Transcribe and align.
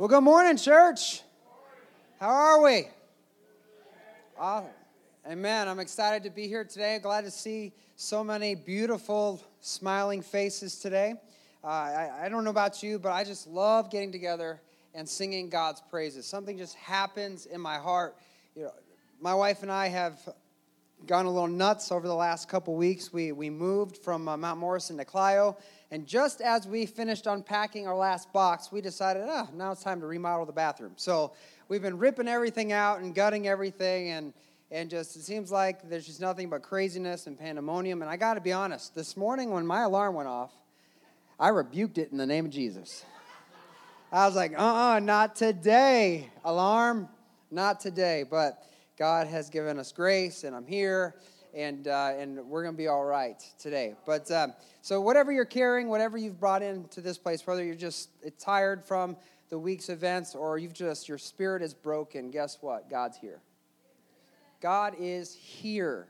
Well, 0.00 0.08
good 0.08 0.22
morning, 0.22 0.56
church. 0.56 1.20
How 2.18 2.30
are 2.30 2.62
we? 2.62 2.88
Awesome. 4.38 4.70
Amen. 5.30 5.68
I'm 5.68 5.78
excited 5.78 6.22
to 6.22 6.30
be 6.30 6.48
here 6.48 6.64
today. 6.64 6.98
Glad 7.02 7.24
to 7.24 7.30
see 7.30 7.74
so 7.96 8.24
many 8.24 8.54
beautiful, 8.54 9.44
smiling 9.60 10.22
faces 10.22 10.78
today. 10.78 11.16
Uh, 11.62 11.66
I, 11.66 12.10
I 12.22 12.28
don't 12.30 12.44
know 12.44 12.50
about 12.50 12.82
you, 12.82 12.98
but 12.98 13.12
I 13.12 13.24
just 13.24 13.46
love 13.46 13.90
getting 13.90 14.10
together 14.10 14.62
and 14.94 15.06
singing 15.06 15.50
God's 15.50 15.82
praises. 15.90 16.24
Something 16.24 16.56
just 16.56 16.76
happens 16.76 17.44
in 17.44 17.60
my 17.60 17.76
heart. 17.76 18.16
You 18.56 18.62
know, 18.62 18.72
my 19.20 19.34
wife 19.34 19.62
and 19.62 19.70
I 19.70 19.88
have 19.88 20.18
gone 21.06 21.26
a 21.26 21.30
little 21.30 21.48
nuts 21.48 21.90
over 21.90 22.06
the 22.06 22.14
last 22.14 22.48
couple 22.48 22.74
weeks. 22.74 23.12
We, 23.12 23.32
we 23.32 23.50
moved 23.50 23.96
from 23.96 24.28
uh, 24.28 24.36
Mount 24.36 24.58
Morrison 24.58 24.96
to 24.98 25.04
Clio, 25.04 25.56
and 25.90 26.06
just 26.06 26.40
as 26.40 26.66
we 26.66 26.86
finished 26.86 27.26
unpacking 27.26 27.86
our 27.86 27.96
last 27.96 28.32
box, 28.32 28.70
we 28.70 28.80
decided, 28.80 29.24
ah, 29.28 29.48
now 29.54 29.72
it's 29.72 29.82
time 29.82 30.00
to 30.00 30.06
remodel 30.06 30.46
the 30.46 30.52
bathroom. 30.52 30.92
So 30.96 31.32
we've 31.68 31.82
been 31.82 31.98
ripping 31.98 32.28
everything 32.28 32.72
out 32.72 33.00
and 33.00 33.14
gutting 33.14 33.48
everything, 33.48 34.10
and, 34.10 34.32
and 34.70 34.90
just 34.90 35.16
it 35.16 35.22
seems 35.22 35.50
like 35.50 35.88
there's 35.88 36.06
just 36.06 36.20
nothing 36.20 36.48
but 36.48 36.62
craziness 36.62 37.26
and 37.26 37.38
pandemonium. 37.38 38.02
And 38.02 38.10
I 38.10 38.16
got 38.16 38.34
to 38.34 38.40
be 38.40 38.52
honest, 38.52 38.94
this 38.94 39.16
morning 39.16 39.50
when 39.50 39.66
my 39.66 39.82
alarm 39.82 40.14
went 40.14 40.28
off, 40.28 40.52
I 41.38 41.48
rebuked 41.48 41.98
it 41.98 42.12
in 42.12 42.18
the 42.18 42.26
name 42.26 42.44
of 42.44 42.50
Jesus. 42.50 43.04
I 44.12 44.26
was 44.26 44.36
like, 44.36 44.52
uh 44.52 44.62
uh-uh, 44.62 44.96
uh 44.96 44.98
not 44.98 45.36
today, 45.36 46.30
alarm, 46.44 47.08
not 47.50 47.80
today. 47.80 48.24
But 48.28 48.62
God 49.00 49.28
has 49.28 49.48
given 49.48 49.78
us 49.78 49.92
grace, 49.92 50.44
and 50.44 50.54
I'm 50.54 50.66
here, 50.66 51.14
and, 51.54 51.88
uh, 51.88 52.12
and 52.18 52.36
we're 52.44 52.62
to 52.66 52.72
be 52.72 52.86
all 52.86 53.06
right 53.06 53.42
today. 53.58 53.94
But 54.04 54.30
um, 54.30 54.52
so, 54.82 55.00
whatever 55.00 55.32
you're 55.32 55.46
carrying, 55.46 55.88
whatever 55.88 56.18
you've 56.18 56.38
brought 56.38 56.62
into 56.62 57.00
this 57.00 57.16
place, 57.16 57.46
whether 57.46 57.64
you're 57.64 57.74
just 57.74 58.10
tired 58.38 58.84
from 58.84 59.16
the 59.48 59.58
week's 59.58 59.88
events 59.88 60.34
or 60.34 60.58
you've 60.58 60.74
just, 60.74 61.08
your 61.08 61.16
spirit 61.16 61.62
is 61.62 61.72
broken, 61.72 62.30
guess 62.30 62.58
what? 62.60 62.90
God's 62.90 63.16
here. 63.16 63.40
God 64.60 64.94
is 65.00 65.34
here. 65.34 66.08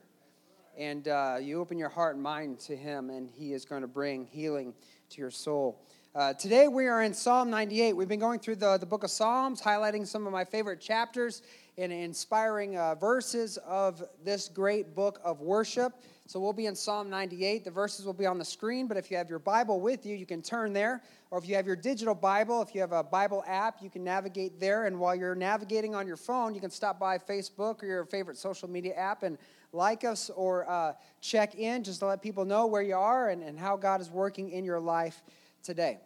And 0.77 1.06
uh, 1.06 1.36
you 1.41 1.60
open 1.60 1.78
your 1.78 1.91
heart 1.91 2.16
and 2.16 2.25
mind 2.25 2.58
to 2.62 2.75
Him, 2.75 3.08
and 3.10 3.30
He 3.30 3.52
is 3.52 3.64
going 3.64 3.82
to 3.82 3.88
bring 3.88 4.25
healing 4.25 4.75
to 5.10 5.20
your 5.20 5.30
soul. 5.30 5.81
Uh, 6.12 6.34
today 6.34 6.66
we 6.66 6.88
are 6.88 7.04
in 7.04 7.15
Psalm 7.15 7.50
98. 7.50 7.93
We've 7.93 8.09
been 8.09 8.19
going 8.19 8.41
through 8.41 8.56
the, 8.56 8.76
the 8.78 8.84
book 8.84 9.04
of 9.04 9.12
Psalms, 9.12 9.62
highlighting 9.62 10.04
some 10.04 10.26
of 10.26 10.32
my 10.32 10.44
favorite 10.44 10.81
chapters 10.81 11.43
and 11.78 11.93
inspiring 11.93 12.76
uh, 12.76 12.97
verses 12.97 13.59
of 13.59 14.03
this 14.25 14.49
great 14.49 14.97
book 14.97 15.20
of 15.22 15.41
worship. 15.41 15.93
So 16.26 16.41
we'll 16.41 16.53
be 16.53 16.66
in 16.66 16.75
Psalm 16.75 17.10
98. 17.10 17.65
The 17.65 17.70
verses 17.70 18.06
will 18.06 18.12
be 18.12 18.26
on 18.26 18.38
the 18.38 18.44
screen, 18.44 18.88
but 18.88 18.97
if 18.97 19.09
you 19.09 19.16
have 19.19 19.31
your 19.31 19.38
Bible 19.38 19.81
with 19.81 20.04
you, 20.04 20.16
you 20.16 20.26
can 20.26 20.43
turn 20.43 20.72
there. 20.72 21.00
Or 21.31 21.38
if 21.38 21.49
you 21.49 21.54
have 21.54 21.65
your 21.65 21.76
digital 21.76 22.16
Bible, 22.16 22.60
if 22.60 22.75
you 22.75 22.81
have 22.81 22.91
a 22.91 23.04
Bible 23.04 23.44
app, 23.47 23.81
you 23.81 23.88
can 23.88 24.03
navigate 24.03 24.59
there. 24.59 24.87
And 24.87 24.99
while 24.99 25.15
you're 25.15 25.37
navigating 25.37 25.94
on 25.94 26.09
your 26.09 26.16
phone, 26.16 26.56
you 26.56 26.60
can 26.60 26.70
stop 26.70 26.99
by 26.99 27.19
Facebook 27.19 27.84
or 27.84 27.87
your 27.87 28.04
favorite 28.04 28.37
social 28.37 28.69
media 28.69 28.94
app 28.94 29.22
and 29.22 29.38
like 29.72 30.03
us 30.03 30.28
or 30.31 30.69
uh, 30.69 30.94
check 31.20 31.54
in 31.54 31.84
just 31.84 32.00
to 32.00 32.06
let 32.06 32.20
people 32.20 32.44
know 32.44 32.66
where 32.66 32.82
you 32.82 32.97
are 32.97 33.28
and, 33.28 33.44
and 33.44 33.56
how 33.56 33.76
God 33.76 34.00
is 34.00 34.10
working 34.10 34.50
in 34.50 34.65
your 34.65 34.81
life 34.81 35.22
today. 35.62 35.98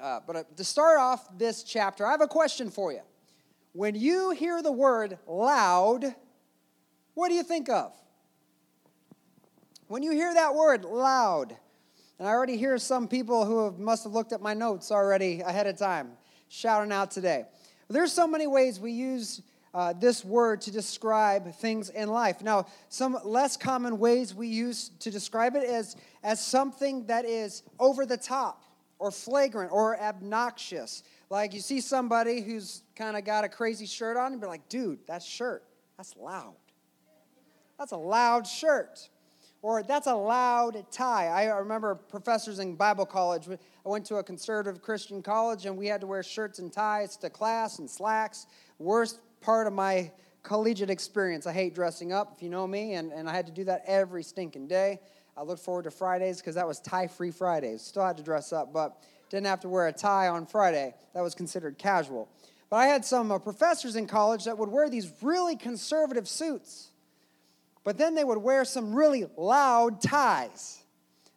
Uh, 0.00 0.20
but 0.26 0.36
uh, 0.36 0.42
to 0.56 0.64
start 0.64 0.98
off 0.98 1.26
this 1.38 1.62
chapter, 1.62 2.06
I 2.06 2.10
have 2.10 2.20
a 2.20 2.26
question 2.26 2.70
for 2.70 2.92
you. 2.92 3.02
When 3.72 3.94
you 3.94 4.30
hear 4.30 4.62
the 4.62 4.72
word 4.72 5.18
loud, 5.26 6.14
what 7.14 7.28
do 7.28 7.34
you 7.34 7.42
think 7.42 7.68
of? 7.68 7.92
When 9.88 10.02
you 10.02 10.12
hear 10.12 10.32
that 10.34 10.54
word 10.54 10.84
loud, 10.84 11.56
and 12.18 12.26
I 12.26 12.30
already 12.30 12.56
hear 12.56 12.78
some 12.78 13.06
people 13.06 13.44
who 13.44 13.64
have, 13.64 13.78
must 13.78 14.04
have 14.04 14.12
looked 14.12 14.32
at 14.32 14.40
my 14.40 14.54
notes 14.54 14.90
already 14.90 15.40
ahead 15.40 15.66
of 15.66 15.76
time 15.78 16.12
shouting 16.48 16.92
out 16.92 17.10
today. 17.10 17.44
There's 17.88 18.12
so 18.12 18.26
many 18.26 18.46
ways 18.46 18.80
we 18.80 18.92
use 18.92 19.42
uh, 19.74 19.92
this 19.92 20.24
word 20.24 20.62
to 20.62 20.70
describe 20.70 21.54
things 21.56 21.90
in 21.90 22.08
life. 22.08 22.42
Now, 22.42 22.66
some 22.88 23.18
less 23.24 23.56
common 23.56 23.98
ways 23.98 24.34
we 24.34 24.48
use 24.48 24.90
to 25.00 25.10
describe 25.10 25.54
it 25.54 25.64
is 25.64 25.96
as 26.22 26.44
something 26.44 27.06
that 27.06 27.26
is 27.26 27.62
over 27.78 28.06
the 28.06 28.16
top 28.16 28.62
or 28.98 29.10
flagrant 29.10 29.72
or 29.72 30.00
obnoxious. 30.00 31.02
Like 31.30 31.54
you 31.54 31.60
see 31.60 31.80
somebody 31.80 32.40
who's 32.40 32.82
kind 32.94 33.16
of 33.16 33.24
got 33.24 33.44
a 33.44 33.48
crazy 33.48 33.86
shirt 33.86 34.16
on 34.16 34.32
and 34.32 34.40
be 34.40 34.46
like, 34.46 34.68
dude, 34.68 34.98
that 35.06 35.22
shirt, 35.22 35.64
that's 35.96 36.16
loud. 36.16 36.54
That's 37.78 37.92
a 37.92 37.96
loud 37.96 38.46
shirt. 38.46 39.08
Or 39.62 39.82
that's 39.82 40.06
a 40.06 40.14
loud 40.14 40.86
tie. 40.92 41.26
I 41.26 41.46
remember 41.58 41.94
professors 41.94 42.58
in 42.58 42.76
Bible 42.76 43.06
college. 43.06 43.48
I 43.48 43.88
went 43.88 44.04
to 44.06 44.16
a 44.16 44.22
conservative 44.22 44.80
Christian 44.80 45.22
college 45.22 45.66
and 45.66 45.76
we 45.76 45.88
had 45.88 46.00
to 46.02 46.06
wear 46.06 46.22
shirts 46.22 46.58
and 46.58 46.72
ties 46.72 47.16
to 47.18 47.30
class 47.30 47.78
and 47.80 47.90
slacks. 47.90 48.46
Worst 48.78 49.18
part 49.40 49.66
of 49.66 49.72
my 49.72 50.12
collegiate 50.46 50.90
experience. 50.90 51.46
I 51.46 51.52
hate 51.52 51.74
dressing 51.74 52.12
up, 52.12 52.32
if 52.36 52.42
you 52.42 52.48
know 52.48 52.66
me, 52.66 52.94
and, 52.94 53.12
and 53.12 53.28
I 53.28 53.34
had 53.34 53.46
to 53.46 53.52
do 53.52 53.64
that 53.64 53.82
every 53.86 54.22
stinking 54.22 54.68
day. 54.68 55.00
I 55.36 55.42
look 55.42 55.58
forward 55.58 55.84
to 55.84 55.90
Fridays 55.90 56.38
because 56.38 56.54
that 56.54 56.66
was 56.66 56.80
tie 56.80 57.06
free 57.06 57.30
Fridays. 57.30 57.82
Still 57.82 58.04
had 58.04 58.16
to 58.16 58.22
dress 58.22 58.52
up, 58.52 58.72
but 58.72 59.02
didn't 59.28 59.46
have 59.46 59.60
to 59.60 59.68
wear 59.68 59.86
a 59.86 59.92
tie 59.92 60.28
on 60.28 60.46
Friday. 60.46 60.94
That 61.14 61.20
was 61.20 61.34
considered 61.34 61.78
casual. 61.78 62.28
But 62.70 62.76
I 62.76 62.86
had 62.86 63.04
some 63.04 63.30
uh, 63.30 63.38
professors 63.38 63.96
in 63.96 64.06
college 64.06 64.44
that 64.44 64.58
would 64.58 64.70
wear 64.70 64.88
these 64.88 65.12
really 65.22 65.56
conservative 65.56 66.28
suits, 66.28 66.90
but 67.84 67.98
then 67.98 68.14
they 68.14 68.24
would 68.24 68.38
wear 68.38 68.64
some 68.64 68.94
really 68.94 69.26
loud 69.36 70.00
ties. 70.00 70.82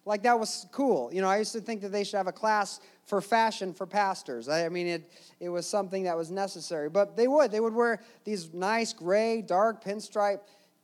Like 0.05 0.23
that 0.23 0.39
was 0.39 0.65
cool. 0.71 1.13
You 1.13 1.21
know, 1.21 1.29
I 1.29 1.37
used 1.37 1.53
to 1.53 1.61
think 1.61 1.81
that 1.81 1.89
they 1.89 2.03
should 2.03 2.17
have 2.17 2.27
a 2.27 2.31
class 2.31 2.79
for 3.05 3.21
fashion 3.21 3.73
for 3.73 3.85
pastors. 3.85 4.47
I, 4.47 4.65
I 4.65 4.69
mean, 4.69 4.87
it, 4.87 5.11
it 5.39 5.49
was 5.49 5.67
something 5.67 6.03
that 6.03 6.15
was 6.15 6.31
necessary. 6.31 6.89
But 6.89 7.17
they 7.17 7.27
would. 7.27 7.51
They 7.51 7.59
would 7.59 7.73
wear 7.73 8.01
these 8.23 8.53
nice 8.53 8.93
gray, 8.93 9.41
dark 9.41 9.83
pinstripe 9.83 10.39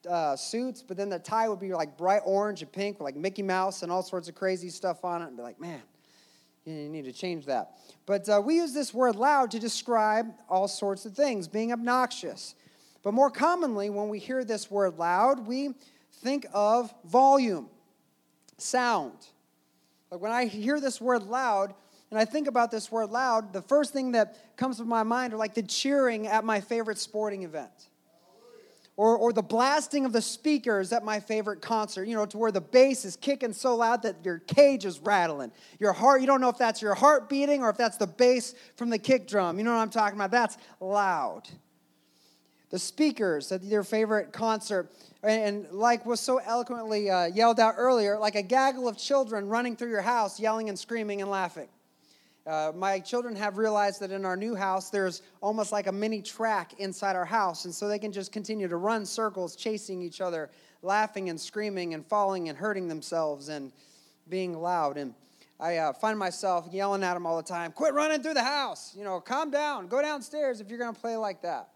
uh, 0.06 0.36
suits, 0.36 0.82
but 0.82 0.98
then 0.98 1.10
the 1.10 1.20
tie 1.20 1.48
would 1.50 1.60
be 1.60 1.74
like 1.74 1.98
bright 1.98 2.22
orange 2.26 2.62
and 2.62 2.72
pink, 2.72 3.00
with 3.00 3.06
like 3.06 3.16
Mickey 3.16 3.44
Mouse 3.44 3.84
and 3.84 3.92
all 3.92 4.04
sorts 4.04 4.28
of 4.28 4.36
crazy 4.36 4.70
stuff 4.70 5.04
on 5.04 5.22
it, 5.22 5.28
and 5.28 5.38
be 5.38 5.44
like, 5.44 5.60
man, 5.60 5.82
you 6.66 6.90
need 6.90 7.06
to 7.06 7.14
change 7.14 7.46
that. 7.46 7.78
But 8.06 8.28
uh, 8.28 8.42
we 8.44 8.56
use 8.56 8.74
this 8.74 8.94
word 8.94 9.16
loud 9.16 9.52
to 9.52 9.60
describe 9.60 10.28
all 10.50 10.68
sorts 10.68 11.06
of 11.06 11.14
things, 11.14 11.48
being 11.48 11.72
obnoxious. 11.72 12.56
But 13.04 13.14
more 13.14 13.30
commonly, 13.30 13.90
when 13.90 14.10
we 14.10 14.20
hear 14.20 14.44
this 14.44 14.72
word 14.72 14.98
loud, 14.98 15.46
we 15.46 15.76
think 16.12 16.46
of 16.54 16.94
volume, 17.06 17.70
sound. 18.58 19.28
Like 20.12 20.22
when 20.22 20.32
I 20.32 20.46
hear 20.46 20.80
this 20.80 21.00
word 21.00 21.24
loud, 21.24 21.74
and 22.10 22.20
I 22.20 22.26
think 22.26 22.48
about 22.48 22.72
this 22.72 22.92
word 22.92 23.10
loud, 23.10 23.54
the 23.54 23.62
first 23.62 23.94
thing 23.94 24.14
that 24.14 24.56
comes 24.58 24.78
to 24.78 24.86
my 24.86 25.04
mind 25.04 25.34
are 25.34 25.38
like 25.38 25.54
the 25.54 25.64
cheering 25.64 26.28
at 26.28 26.46
my 26.46 26.62
favorite 26.62 26.98
sporting 26.98 27.44
event 27.44 27.90
or, 28.98 29.18
or 29.18 29.34
the 29.34 29.42
blasting 29.42 30.06
of 30.06 30.14
the 30.14 30.22
speakers 30.22 30.94
at 30.94 31.04
my 31.04 31.20
favorite 31.20 31.62
concert, 31.62 32.06
you 32.08 32.16
know, 32.16 32.26
to 32.26 32.38
where 32.38 32.52
the 32.52 32.62
bass 32.62 33.04
is 33.04 33.18
kicking 33.18 33.52
so 33.52 33.76
loud 33.76 34.02
that 34.04 34.16
your 34.24 34.40
cage 34.40 34.86
is 34.86 35.00
rattling. 35.00 35.52
Your 35.80 35.92
heart, 35.92 36.22
you 36.22 36.28
don't 36.28 36.40
know 36.40 36.50
if 36.50 36.58
that's 36.58 36.82
your 36.82 36.96
heart 36.96 37.28
beating 37.28 37.62
or 37.62 37.70
if 37.70 37.78
that's 37.78 37.98
the 37.98 38.08
bass 38.08 38.56
from 38.78 38.90
the 38.90 38.98
kick 38.98 39.28
drum. 39.28 39.58
You 39.58 39.66
know 39.66 39.72
what 39.72 39.82
I'm 39.82 39.90
talking 39.90 40.18
about? 40.18 40.32
That's 40.32 40.58
loud. 40.80 41.44
The 42.70 42.80
speakers 42.80 43.52
at 43.52 43.64
your 43.64 43.84
favorite 43.84 44.32
concert, 44.32 44.92
and, 45.24 45.68
like 45.72 46.06
was 46.06 46.20
so 46.20 46.38
eloquently 46.38 47.10
uh, 47.10 47.26
yelled 47.26 47.60
out 47.60 47.76
earlier, 47.78 48.18
like 48.18 48.36
a 48.36 48.42
gaggle 48.42 48.88
of 48.88 48.98
children 48.98 49.48
running 49.48 49.76
through 49.76 49.90
your 49.90 50.02
house, 50.02 50.40
yelling 50.40 50.70
and 50.70 50.78
screaming 50.78 51.22
and 51.22 51.30
laughing. 51.30 51.68
Uh, 52.48 52.72
my 52.76 53.00
children 53.00 53.36
have 53.36 53.58
realized 53.58 54.00
that 54.00 54.12
in 54.12 54.24
our 54.24 54.38
new 54.38 54.54
house, 54.54 54.92
there's 54.92 55.24
almost 55.42 55.72
like 55.72 55.88
a 55.88 55.92
mini 55.92 56.22
track 56.22 56.74
inside 56.78 57.16
our 57.16 57.26
house. 57.26 57.66
And 57.66 57.74
so 57.74 57.88
they 57.88 57.98
can 57.98 58.12
just 58.12 58.32
continue 58.32 58.68
to 58.68 58.78
run 58.78 59.06
circles, 59.06 59.56
chasing 59.56 60.02
each 60.02 60.22
other, 60.22 60.52
laughing 60.84 61.30
and 61.30 61.42
screaming 61.42 61.96
and 61.96 62.06
falling 62.06 62.50
and 62.50 62.58
hurting 62.58 62.88
themselves 62.88 63.50
and 63.50 63.72
being 64.30 64.54
loud. 64.54 64.98
And 64.98 65.16
I 65.60 65.78
uh, 65.78 65.94
find 65.94 66.20
myself 66.20 66.68
yelling 66.72 67.04
at 67.04 67.16
them 67.16 67.26
all 67.26 67.38
the 67.38 67.44
time 67.44 67.72
quit 67.72 67.96
running 67.96 68.22
through 68.22 68.36
the 68.36 68.44
house. 68.44 68.94
You 68.96 69.04
know, 69.04 69.20
calm 69.20 69.50
down. 69.50 69.88
Go 69.88 70.02
downstairs 70.04 70.62
if 70.62 70.70
you're 70.70 70.80
going 70.80 70.94
to 70.94 71.02
play 71.02 71.18
like 71.18 71.42
that. 71.42 71.70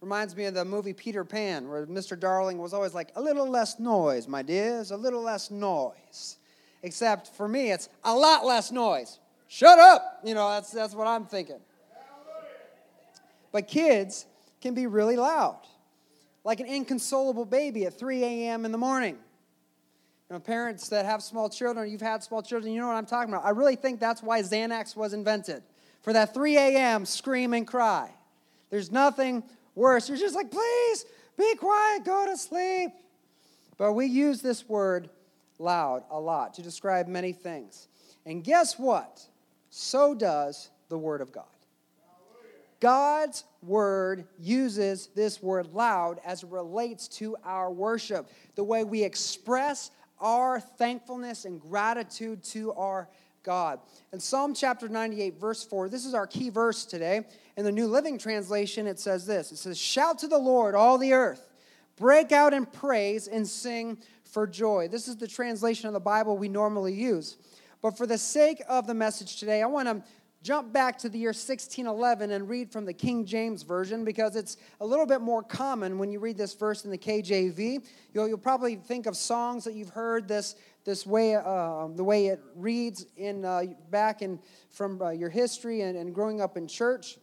Reminds 0.00 0.36
me 0.36 0.46
of 0.46 0.54
the 0.54 0.64
movie 0.64 0.92
Peter 0.92 1.24
Pan, 1.24 1.68
where 1.68 1.86
Mr. 1.86 2.18
Darling 2.18 2.58
was 2.58 2.72
always 2.72 2.94
like, 2.94 3.10
a 3.16 3.20
little 3.20 3.48
less 3.48 3.80
noise, 3.80 4.28
my 4.28 4.42
dears, 4.42 4.90
a 4.90 4.96
little 4.96 5.22
less 5.22 5.50
noise. 5.50 6.36
Except 6.82 7.34
for 7.36 7.48
me, 7.48 7.72
it's 7.72 7.88
a 8.04 8.14
lot 8.14 8.44
less 8.44 8.70
noise 8.70 9.18
shut 9.48 9.78
up. 9.78 10.20
You 10.24 10.34
know, 10.34 10.48
that's, 10.50 10.70
that's 10.70 10.94
what 10.94 11.06
I'm 11.06 11.24
thinking. 11.24 11.60
But 13.50 13.66
kids 13.66 14.26
can 14.60 14.74
be 14.74 14.86
really 14.86 15.16
loud, 15.16 15.60
like 16.44 16.60
an 16.60 16.66
inconsolable 16.66 17.44
baby 17.44 17.86
at 17.86 17.98
3 17.98 18.22
a.m. 18.22 18.64
in 18.64 18.72
the 18.72 18.78
morning. 18.78 19.16
You 20.28 20.34
know, 20.34 20.40
parents 20.40 20.90
that 20.90 21.06
have 21.06 21.22
small 21.22 21.48
children, 21.48 21.90
you've 21.90 22.02
had 22.02 22.22
small 22.22 22.42
children, 22.42 22.72
you 22.72 22.80
know 22.80 22.86
what 22.86 22.96
I'm 22.96 23.06
talking 23.06 23.32
about. 23.32 23.46
I 23.46 23.50
really 23.50 23.76
think 23.76 23.98
that's 23.98 24.22
why 24.22 24.42
Xanax 24.42 24.94
was 24.94 25.14
invented 25.14 25.62
for 26.02 26.12
that 26.12 26.34
3 26.34 26.56
a.m. 26.56 27.06
scream 27.06 27.54
and 27.54 27.66
cry. 27.66 28.10
There's 28.68 28.92
nothing 28.92 29.42
worse. 29.74 30.08
You're 30.08 30.18
just 30.18 30.34
like, 30.34 30.50
please 30.50 31.06
be 31.38 31.54
quiet, 31.54 32.04
go 32.04 32.26
to 32.26 32.36
sleep. 32.36 32.90
But 33.78 33.94
we 33.94 34.06
use 34.06 34.42
this 34.42 34.68
word 34.68 35.08
loud 35.58 36.04
a 36.10 36.20
lot 36.20 36.54
to 36.54 36.62
describe 36.62 37.06
many 37.06 37.32
things. 37.32 37.88
And 38.26 38.44
guess 38.44 38.78
what? 38.78 39.22
So 39.70 40.14
does 40.14 40.70
the 40.88 40.98
Word 40.98 41.20
of 41.20 41.32
God. 41.32 41.44
God's 42.80 43.44
word 43.62 44.26
uses 44.38 45.08
this 45.08 45.42
word 45.42 45.74
loud 45.74 46.20
as 46.24 46.44
it 46.44 46.50
relates 46.50 47.08
to 47.08 47.36
our 47.44 47.72
worship, 47.72 48.28
the 48.54 48.62
way 48.62 48.84
we 48.84 49.02
express 49.02 49.90
our 50.20 50.60
thankfulness 50.60 51.44
and 51.44 51.60
gratitude 51.60 52.42
to 52.44 52.72
our 52.74 53.08
God. 53.42 53.80
In 54.12 54.20
Psalm 54.20 54.54
chapter 54.54 54.88
98, 54.88 55.40
verse 55.40 55.64
4, 55.64 55.88
this 55.88 56.04
is 56.04 56.14
our 56.14 56.26
key 56.26 56.50
verse 56.50 56.84
today. 56.84 57.22
In 57.56 57.64
the 57.64 57.72
New 57.72 57.86
Living 57.86 58.18
Translation, 58.18 58.86
it 58.86 59.00
says 59.00 59.26
this 59.26 59.50
It 59.50 59.58
says, 59.58 59.78
Shout 59.78 60.18
to 60.20 60.28
the 60.28 60.38
Lord, 60.38 60.74
all 60.74 60.98
the 60.98 61.12
earth, 61.12 61.48
break 61.96 62.30
out 62.30 62.52
in 62.52 62.66
praise 62.66 63.26
and 63.26 63.46
sing 63.46 63.98
for 64.24 64.46
joy. 64.46 64.88
This 64.88 65.08
is 65.08 65.16
the 65.16 65.26
translation 65.26 65.88
of 65.88 65.94
the 65.94 66.00
Bible 66.00 66.36
we 66.36 66.48
normally 66.48 66.92
use. 66.92 67.38
But 67.80 67.96
for 67.96 68.06
the 68.06 68.18
sake 68.18 68.62
of 68.68 68.86
the 68.86 68.94
message 68.94 69.38
today, 69.38 69.62
I 69.62 69.66
want 69.66 69.88
to 69.88 70.02
jump 70.42 70.72
back 70.72 70.98
to 70.98 71.08
the 71.08 71.18
year 71.18 71.30
1611 71.30 72.30
and 72.30 72.48
read 72.48 72.70
from 72.70 72.84
the 72.84 72.92
King 72.92 73.24
James 73.24 73.62
Version 73.62 74.04
because 74.04 74.36
it's 74.36 74.56
a 74.80 74.86
little 74.86 75.06
bit 75.06 75.20
more 75.20 75.42
common 75.42 75.98
when 75.98 76.10
you 76.10 76.20
read 76.20 76.36
this 76.36 76.54
verse 76.54 76.84
in 76.84 76.90
the 76.90 76.98
KJV. 76.98 77.84
You'll, 78.14 78.28
you'll 78.28 78.38
probably 78.38 78.76
think 78.76 79.06
of 79.06 79.16
songs 79.16 79.64
that 79.64 79.74
you've 79.74 79.90
heard 79.90 80.28
this, 80.28 80.54
this 80.84 81.06
way, 81.06 81.34
uh, 81.34 81.88
the 81.88 82.04
way 82.04 82.28
it 82.28 82.40
reads 82.54 83.06
in, 83.16 83.44
uh, 83.44 83.62
back 83.90 84.22
in, 84.22 84.38
from 84.70 85.00
uh, 85.02 85.10
your 85.10 85.30
history 85.30 85.82
and, 85.82 85.96
and 85.96 86.14
growing 86.14 86.40
up 86.40 86.56
in 86.56 86.66
church. 86.66 87.18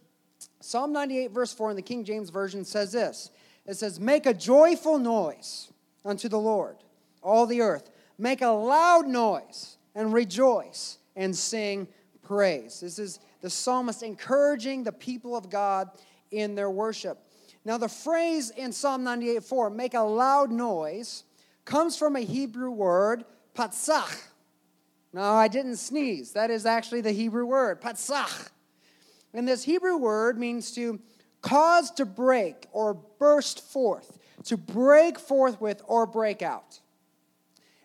Psalm 0.61 0.91
98, 0.91 1.31
verse 1.31 1.53
4 1.53 1.71
in 1.71 1.75
the 1.75 1.81
King 1.81 2.03
James 2.03 2.29
Version 2.29 2.65
says 2.65 2.91
this 2.91 3.31
It 3.65 3.75
says, 3.75 3.99
Make 3.99 4.25
a 4.25 4.33
joyful 4.33 4.99
noise 4.99 5.71
unto 6.03 6.27
the 6.27 6.39
Lord, 6.39 6.77
all 7.21 7.45
the 7.45 7.61
earth. 7.61 7.89
Make 8.17 8.41
a 8.41 8.47
loud 8.47 9.07
noise 9.07 9.77
and 9.95 10.13
rejoice 10.13 10.99
and 11.15 11.35
sing 11.35 11.87
praise. 12.21 12.81
This 12.81 12.99
is 12.99 13.19
the 13.41 13.49
psalmist 13.49 14.03
encouraging 14.03 14.83
the 14.83 14.91
people 14.91 15.35
of 15.35 15.49
God 15.49 15.89
in 16.31 16.55
their 16.55 16.69
worship. 16.69 17.17
Now, 17.63 17.77
the 17.77 17.89
phrase 17.89 18.51
in 18.51 18.71
Psalm 18.71 19.03
98 19.03 19.43
4, 19.43 19.69
make 19.71 19.93
a 19.93 20.01
loud 20.01 20.51
noise, 20.51 21.23
comes 21.63 21.97
from 21.97 22.15
a 22.15 22.19
Hebrew 22.19 22.69
word, 22.69 23.25
patsach. 23.55 24.21
No, 25.13 25.21
I 25.21 25.47
didn't 25.47 25.77
sneeze. 25.77 26.33
That 26.33 26.51
is 26.51 26.65
actually 26.65 27.01
the 27.01 27.11
Hebrew 27.11 27.45
word, 27.45 27.81
patsach. 27.81 28.51
And 29.33 29.47
this 29.47 29.63
Hebrew 29.63 29.97
word 29.97 30.37
means 30.37 30.71
to 30.73 30.99
cause 31.41 31.91
to 31.91 32.05
break 32.05 32.67
or 32.71 32.93
burst 32.93 33.61
forth, 33.61 34.19
to 34.45 34.57
break 34.57 35.17
forth 35.19 35.59
with 35.59 35.81
or 35.87 36.05
break 36.05 36.41
out. 36.41 36.79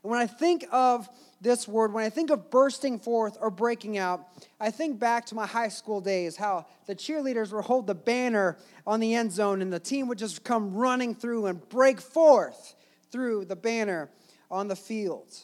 And 0.02 0.10
when 0.10 0.20
I 0.20 0.26
think 0.26 0.66
of 0.72 1.08
this 1.40 1.66
word, 1.66 1.92
when 1.92 2.04
I 2.04 2.10
think 2.10 2.30
of 2.30 2.50
bursting 2.50 2.98
forth 2.98 3.38
or 3.40 3.50
breaking 3.50 3.96
out, 3.96 4.26
I 4.60 4.70
think 4.70 4.98
back 4.98 5.24
to 5.26 5.34
my 5.34 5.46
high 5.46 5.68
school 5.68 6.00
days, 6.00 6.36
how 6.36 6.66
the 6.86 6.94
cheerleaders 6.94 7.52
would 7.52 7.64
hold 7.64 7.86
the 7.86 7.94
banner 7.94 8.58
on 8.86 9.00
the 9.00 9.14
end 9.14 9.32
zone 9.32 9.62
and 9.62 9.72
the 9.72 9.80
team 9.80 10.06
would 10.08 10.18
just 10.18 10.44
come 10.44 10.74
running 10.74 11.14
through 11.14 11.46
and 11.46 11.66
break 11.70 12.00
forth 12.00 12.74
through 13.10 13.46
the 13.46 13.56
banner 13.56 14.10
on 14.50 14.68
the 14.68 14.76
field. 14.76 15.34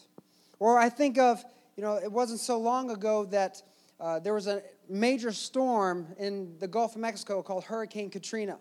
Or 0.59 0.77
I 0.77 0.89
think 0.89 1.17
of, 1.17 1.43
you 1.75 1.83
know, 1.83 1.95
it 1.95 2.11
wasn't 2.11 2.41
so 2.41 2.59
long 2.59 2.91
ago 2.91 3.25
that 3.25 3.61
uh, 3.99 4.19
there 4.19 4.33
was 4.33 4.45
a 4.45 4.61
major 4.87 5.31
storm 5.31 6.07
in 6.19 6.57
the 6.59 6.67
Gulf 6.67 6.95
of 6.95 7.01
Mexico 7.01 7.41
called 7.41 7.63
Hurricane 7.63 8.11
Katrina. 8.11 8.57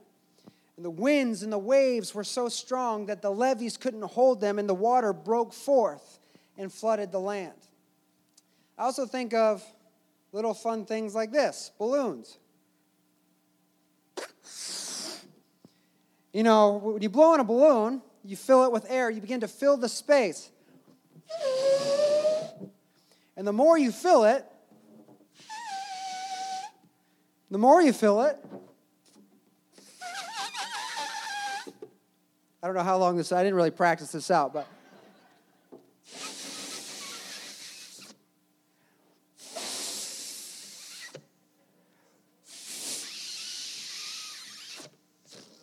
And 0.77 0.85
the 0.85 0.91
winds 0.91 1.43
and 1.43 1.53
the 1.53 1.59
waves 1.59 2.15
were 2.15 2.25
so 2.25 2.49
strong 2.49 3.07
that 3.07 3.23
the 3.23 3.31
levees 3.31 3.77
couldn't 3.77 4.03
hold 4.03 4.41
them 4.41 4.59
and 4.59 4.69
the 4.69 4.75
water 4.75 5.13
broke 5.13 5.53
forth 5.53 6.19
and 6.59 6.73
flooded 6.73 7.13
the 7.13 7.21
land. 7.21 7.55
I 8.79 8.85
also 8.85 9.07
think 9.07 9.35
of 9.35 9.65
little 10.33 10.55
fun 10.55 10.85
things 10.85 11.15
like 11.15 11.33
this 11.33 11.71
balloons. 11.79 12.39
You 16.33 16.43
know, 16.43 16.73
when 16.73 17.03
you 17.03 17.09
blow 17.09 17.33
in 17.35 17.41
a 17.41 17.45
balloon, 17.45 18.03
you 18.23 18.37
fill 18.37 18.65
it 18.65 18.73
with 18.73 18.85
air, 18.91 19.09
you 19.09 19.21
begin 19.23 19.41
to 19.41 19.49
fill 19.49 19.79
the 19.79 19.89
space. 19.89 20.51
And 23.37 23.47
the 23.47 23.53
more 23.53 23.79
you 23.79 23.91
fill 23.91 24.25
it, 24.25 24.45
the 27.51 27.59
more 27.59 27.81
you 27.81 27.93
fill 27.93 28.23
it, 28.23 28.39
I 32.63 32.67
don't 32.67 32.75
know 32.75 32.83
how 32.83 32.99
long 32.99 33.17
this, 33.17 33.33
I 33.33 33.43
didn't 33.43 33.55
really 33.55 33.71
practice 33.71 34.13
this 34.13 34.31
out, 34.31 34.53
but 34.53 34.67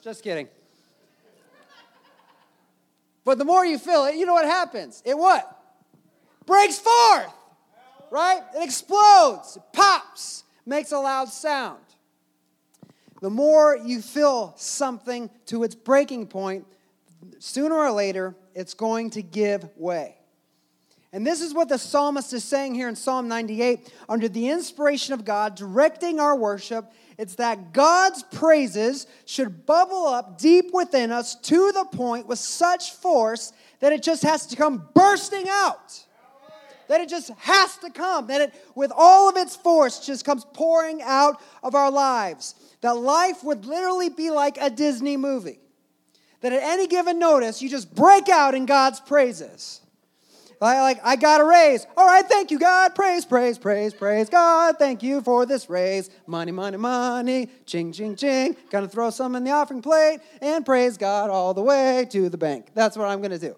Just 0.04 0.22
kidding. 0.22 0.50
But 3.24 3.38
the 3.38 3.46
more 3.46 3.66
you 3.66 3.78
fill 3.78 4.04
it, 4.06 4.16
you 4.16 4.26
know 4.26 4.34
what 4.34 4.46
happens? 4.46 5.02
It 5.06 5.18
what? 5.18 5.50
Breaks 6.46 6.78
forth. 6.78 7.34
Right? 8.12 8.42
It 8.58 8.64
explodes. 8.66 9.56
It 9.56 9.64
pops. 9.72 10.44
Makes 10.66 10.92
a 10.92 11.00
loud 11.00 11.30
sound. 11.30 11.80
The 13.22 13.30
more 13.30 13.78
you 13.78 14.02
fill 14.02 14.54
something 14.58 15.30
to 15.46 15.64
its 15.64 15.74
breaking 15.74 16.28
point, 16.28 16.66
sooner 17.40 17.76
or 17.76 17.92
later, 17.92 18.36
it's 18.54 18.74
going 18.74 19.12
to 19.12 19.22
give 19.22 19.70
way. 19.78 20.18
And 21.14 21.26
this 21.26 21.42
is 21.42 21.54
what 21.54 21.70
the 21.70 21.78
psalmist 21.78 22.34
is 22.34 22.44
saying 22.44 22.76
here 22.76 22.90
in 22.90 22.96
Psalm 22.96 23.28
98 23.28 23.94
under 24.10 24.28
the 24.28 24.50
inspiration 24.50 25.14
of 25.14 25.24
God, 25.24 25.56
directing 25.56 26.20
our 26.20 26.36
worship 26.36 26.92
it's 27.18 27.36
that 27.36 27.74
God's 27.74 28.24
praises 28.24 29.08
should 29.26 29.66
bubble 29.66 30.08
up 30.08 30.38
deep 30.38 30.74
within 30.74 31.12
us 31.12 31.36
to 31.36 31.72
the 31.72 31.86
point 31.86 32.28
with 32.28 32.40
such 32.40 32.94
force 32.94 33.54
that 33.80 33.94
it 33.94 34.02
just 34.02 34.24
has 34.24 34.48
to 34.48 34.56
come 34.56 34.90
bursting 34.94 35.48
out. 35.48 36.04
That 36.90 37.02
it 37.02 37.10
just 37.10 37.30
has 37.38 37.78
to 37.78 37.90
come. 37.90 38.28
That 38.28 38.42
it, 38.42 38.54
with 38.76 38.92
all 38.96 39.30
of 39.30 39.38
its 39.38 39.56
force, 39.56 40.06
just 40.06 40.26
comes 40.26 40.46
pouring 40.54 41.02
out 41.02 41.42
of 41.62 41.76
our 41.76 41.90
lives. 41.90 42.56
That 42.82 42.98
life 42.98 43.44
would 43.44 43.66
literally 43.66 44.10
be 44.10 44.32
like 44.32 44.58
a 44.60 44.70
Disney 44.70 45.16
movie. 45.16 45.60
That 46.42 46.52
at 46.52 46.62
any 46.62 46.88
given 46.88 47.20
notice, 47.20 47.62
you 47.62 47.70
just 47.70 47.96
break 47.96 48.28
out 48.28 48.54
in 48.54 48.66
God's 48.66 49.00
praises. 49.00 49.80
Like, 50.60 51.00
I 51.04 51.16
got 51.16 51.42
a 51.42 51.46
raise. 51.46 51.86
All 51.98 52.06
right, 52.06 52.26
thank 52.26 52.52
you, 52.52 52.60
God. 52.60 52.96
Praise, 52.96 53.26
praise, 53.26 53.58
praise, 53.58 53.94
praise 53.94 54.30
God. 54.30 54.78
Thank 54.78 55.04
you 55.04 55.22
for 55.22 55.46
this 55.46 55.70
raise. 55.70 56.10
Money, 56.26 56.52
money, 56.52 56.78
money. 56.78 57.50
Ching, 57.66 57.92
ching, 57.92 58.16
ching. 58.16 58.56
Gonna 58.70 58.88
throw 58.88 59.10
some 59.10 59.36
in 59.36 59.44
the 59.44 59.52
offering 59.52 59.82
plate 59.82 60.20
and 60.42 60.66
praise 60.66 60.98
God 60.98 61.30
all 61.30 61.54
the 61.54 61.62
way 61.62 62.08
to 62.12 62.30
the 62.30 62.38
bank. 62.38 62.68
That's 62.74 62.98
what 62.98 63.08
I'm 63.08 63.22
gonna 63.22 63.40
do. 63.40 63.56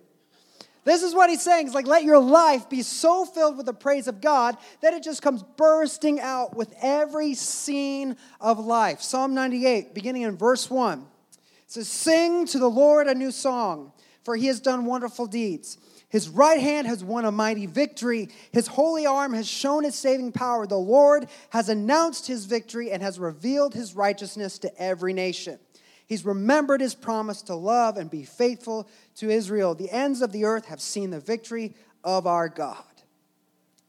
This 0.85 1.01
is 1.01 1.15
what 1.15 1.31
he's 1.31 1.41
saying. 1.41 1.65
It's 1.65 1.75
like, 1.75 1.87
let 1.87 2.03
your 2.03 2.19
life 2.19 2.69
be 2.69 2.83
so 2.83 3.25
filled 3.25 3.57
with 3.57 3.65
the 3.65 3.73
praise 3.73 4.07
of 4.07 4.21
God 4.21 4.55
that 4.81 4.93
it 4.93 5.01
just 5.03 5.23
comes 5.23 5.43
bursting 5.57 6.19
out 6.19 6.55
with 6.55 6.73
every 6.79 7.33
scene 7.33 8.15
of 8.39 8.59
life. 8.59 9.01
Psalm 9.01 9.33
98, 9.33 9.95
beginning 9.95 10.21
in 10.21 10.37
verse 10.37 10.69
1, 10.69 10.99
it 11.01 11.37
says, 11.65 11.87
Sing 11.87 12.45
to 12.45 12.59
the 12.59 12.69
Lord 12.69 13.07
a 13.07 13.15
new 13.15 13.31
song, 13.31 13.93
for 14.25 14.35
he 14.35 14.47
has 14.47 14.59
done 14.59 14.85
wonderful 14.85 15.27
deeds. 15.27 15.77
His 16.09 16.27
right 16.27 16.59
hand 16.59 16.87
has 16.87 17.03
won 17.03 17.25
a 17.25 17.31
mighty 17.31 17.67
victory. 17.67 18.29
His 18.51 18.67
holy 18.67 19.05
arm 19.05 19.33
has 19.33 19.47
shown 19.47 19.83
his 19.83 19.95
saving 19.95 20.31
power. 20.31 20.65
The 20.65 20.77
Lord 20.77 21.27
has 21.51 21.69
announced 21.69 22.27
his 22.27 22.45
victory 22.45 22.91
and 22.91 23.03
has 23.03 23.19
revealed 23.19 23.73
his 23.73 23.95
righteousness 23.95 24.57
to 24.59 24.81
every 24.81 25.13
nation. 25.13 25.59
He's 26.07 26.25
remembered 26.25 26.81
his 26.81 26.95
promise 26.95 27.43
to 27.43 27.55
love 27.55 27.97
and 27.97 28.09
be 28.09 28.23
faithful 28.23 28.89
to 29.15 29.29
Israel. 29.29 29.75
The 29.75 29.91
ends 29.91 30.21
of 30.21 30.31
the 30.31 30.45
earth 30.45 30.65
have 30.65 30.81
seen 30.81 31.11
the 31.11 31.19
victory 31.19 31.75
of 32.03 32.27
our 32.27 32.49
God. 32.49 32.83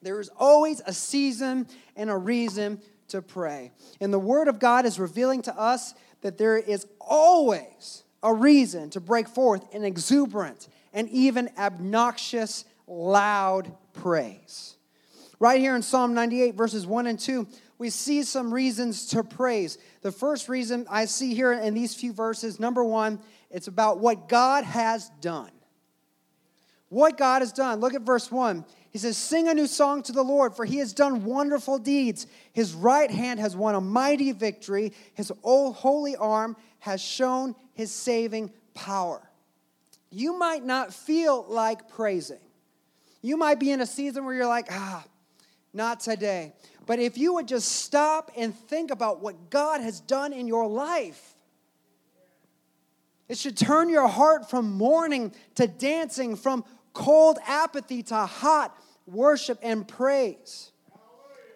There 0.03 0.21
is 0.21 0.31
always 0.37 0.83
a 0.87 0.93
season 0.93 1.67
and 1.97 2.11
a 2.11 2.17
reason 2.17 2.81
to 3.09 3.23
pray. 3.23 3.73
And 4.01 4.13
the 4.13 4.19
Word 4.19 4.49
of 4.49 4.59
God 4.59 4.85
is 4.87 4.99
revealing 4.99 5.43
to 5.43 5.59
us 5.59 5.95
that 6.23 6.39
there 6.39 6.57
is 6.57 6.87
always 7.01 8.03
a 8.23 8.33
reason 8.33 8.91
to 8.91 9.01
break 9.01 9.29
forth 9.29 9.75
in 9.75 9.85
exuberant 9.85 10.69
and 10.93 11.09
even 11.11 11.51
obnoxious, 11.59 12.65
loud 12.87 13.73
praise. 13.93 14.77
Right 15.39 15.61
here 15.61 15.77
in 15.77 15.83
Psalm 15.83 16.15
98, 16.15 16.55
verses 16.55 16.87
1 16.87 17.07
and 17.07 17.19
2, 17.19 17.47
we 17.79 17.91
see 17.91 18.23
some 18.23 18.53
reasons 18.53 19.07
to 19.09 19.23
praise. 19.23 19.77
The 20.01 20.13
first 20.13 20.49
reason 20.49 20.87
I 20.89 21.05
see 21.05 21.35
here 21.35 21.53
in 21.53 21.75
these 21.75 21.95
few 21.95 22.13
verses, 22.13 22.59
number 22.59 22.83
one, 22.83 23.21
it's 23.51 23.69
about 23.69 23.99
what 23.99 24.29
God 24.29 24.65
has 24.65 25.11
done. 25.21 25.51
What 26.89 27.19
God 27.19 27.43
has 27.43 27.53
done. 27.53 27.81
Look 27.81 27.95
at 27.95 28.03
verse 28.03 28.31
1. 28.31 28.65
He 28.91 28.99
says, 28.99 29.19
Sing 29.19 29.49
a 29.49 29.55
new 29.55 29.67
song 29.67 30.03
to 30.05 30.13
the 30.13 30.23
Lord, 30.23 30.57
for 30.57 30.65
he 30.65 30.79
has 30.79 30.95
done 30.95 31.25
wonderful 31.25 31.79
deeds. 31.79 32.27
His 32.55 32.73
right 32.73 33.11
hand 33.11 33.41
has 33.41 33.55
won 33.55 33.75
a 33.75 33.81
mighty 33.81 34.33
victory. 34.33 34.95
His 35.13 35.31
holy 35.43 36.17
arm 36.17 36.57
has 36.87 37.01
shown 37.01 37.55
his 37.75 37.93
saving 37.93 38.51
power 38.75 39.27
you 40.11 40.39
might 40.39 40.65
not 40.65 40.95
feel 40.95 41.45
like 41.47 41.89
praising. 41.89 42.41
You 43.21 43.37
might 43.37 43.59
be 43.59 43.71
in 43.71 43.81
a 43.81 43.87
season 43.87 44.25
where 44.25 44.35
you're 44.35 44.47
like, 44.47 44.69
ah, 44.71 45.05
not 45.73 46.01
today. 46.01 46.55
But 46.87 47.01
if 47.01 47.19
you 47.19 47.35
would 47.35 47.49
just 47.49 47.71
stop 47.71 48.31
and 48.37 48.55
think 48.55 48.91
about 48.91 49.21
what 49.21 49.51
God 49.51 49.81
has 49.81 50.01
done 50.01 50.33
in 50.33 50.47
your 50.47 50.67
life, 50.69 51.35
it 53.29 53.37
should 53.37 53.59
turn 53.59 53.89
your 53.89 54.07
heart 54.07 54.49
from 54.49 54.73
mourning 54.73 55.35
to 55.57 55.67
dancing, 55.67 56.35
from 56.35 56.65
cold 56.93 57.39
apathy 57.47 58.03
to 58.05 58.15
hot 58.15 58.75
worship 59.07 59.59
and 59.63 59.87
praise. 59.87 60.71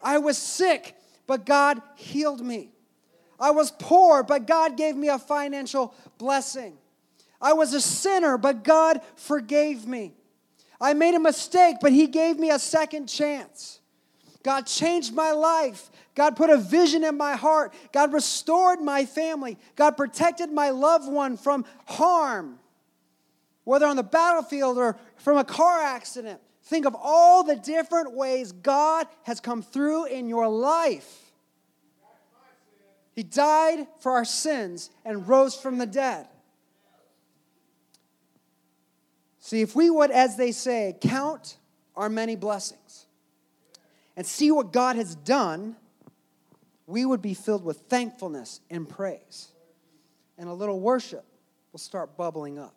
I 0.02 0.18
was 0.18 0.36
sick, 0.36 0.96
but 1.26 1.46
God 1.46 1.80
healed 1.94 2.44
me. 2.44 2.72
I 3.40 3.50
was 3.50 3.70
poor, 3.70 4.22
but 4.22 4.46
God 4.46 4.76
gave 4.76 4.96
me 4.96 5.08
a 5.08 5.18
financial 5.18 5.94
blessing. 6.18 6.76
I 7.40 7.54
was 7.54 7.72
a 7.72 7.80
sinner, 7.80 8.36
but 8.36 8.62
God 8.62 9.00
forgave 9.16 9.86
me. 9.86 10.12
I 10.80 10.94
made 10.94 11.14
a 11.14 11.20
mistake, 11.20 11.76
but 11.80 11.92
He 11.92 12.06
gave 12.06 12.38
me 12.38 12.50
a 12.50 12.58
second 12.58 13.06
chance. 13.06 13.80
God 14.42 14.66
changed 14.66 15.14
my 15.14 15.32
life. 15.32 15.90
God 16.14 16.36
put 16.36 16.50
a 16.50 16.56
vision 16.56 17.04
in 17.04 17.16
my 17.16 17.36
heart. 17.36 17.72
God 17.92 18.12
restored 18.12 18.80
my 18.80 19.04
family. 19.04 19.58
God 19.76 19.96
protected 19.96 20.50
my 20.50 20.70
loved 20.70 21.10
one 21.10 21.36
from 21.36 21.64
harm, 21.86 22.58
whether 23.64 23.86
on 23.86 23.96
the 23.96 24.02
battlefield 24.02 24.78
or 24.78 24.98
from 25.16 25.36
a 25.36 25.44
car 25.44 25.80
accident. 25.80 26.40
Think 26.64 26.86
of 26.86 26.94
all 26.94 27.42
the 27.42 27.56
different 27.56 28.12
ways 28.12 28.52
God 28.52 29.06
has 29.24 29.40
come 29.40 29.62
through 29.62 30.06
in 30.06 30.28
your 30.28 30.48
life. 30.48 31.29
He 33.12 33.22
died 33.22 33.86
for 34.00 34.12
our 34.12 34.24
sins 34.24 34.90
and 35.04 35.28
rose 35.28 35.54
from 35.54 35.78
the 35.78 35.86
dead. 35.86 36.26
See, 39.38 39.62
if 39.62 39.74
we 39.74 39.90
would, 39.90 40.10
as 40.10 40.36
they 40.36 40.52
say, 40.52 40.96
count 41.00 41.56
our 41.96 42.08
many 42.08 42.36
blessings 42.36 43.06
and 44.16 44.26
see 44.26 44.50
what 44.50 44.72
God 44.72 44.96
has 44.96 45.14
done, 45.14 45.76
we 46.86 47.04
would 47.04 47.22
be 47.22 47.34
filled 47.34 47.64
with 47.64 47.78
thankfulness 47.88 48.60
and 48.70 48.88
praise. 48.88 49.48
And 50.38 50.48
a 50.48 50.52
little 50.52 50.80
worship 50.80 51.24
will 51.72 51.78
start 51.78 52.16
bubbling 52.16 52.58
up, 52.58 52.74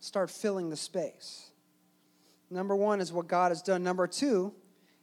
start 0.00 0.30
filling 0.30 0.70
the 0.70 0.76
space. 0.76 1.50
Number 2.50 2.76
one 2.76 3.00
is 3.00 3.12
what 3.12 3.26
God 3.26 3.50
has 3.50 3.62
done. 3.62 3.82
Number 3.82 4.06
two 4.06 4.52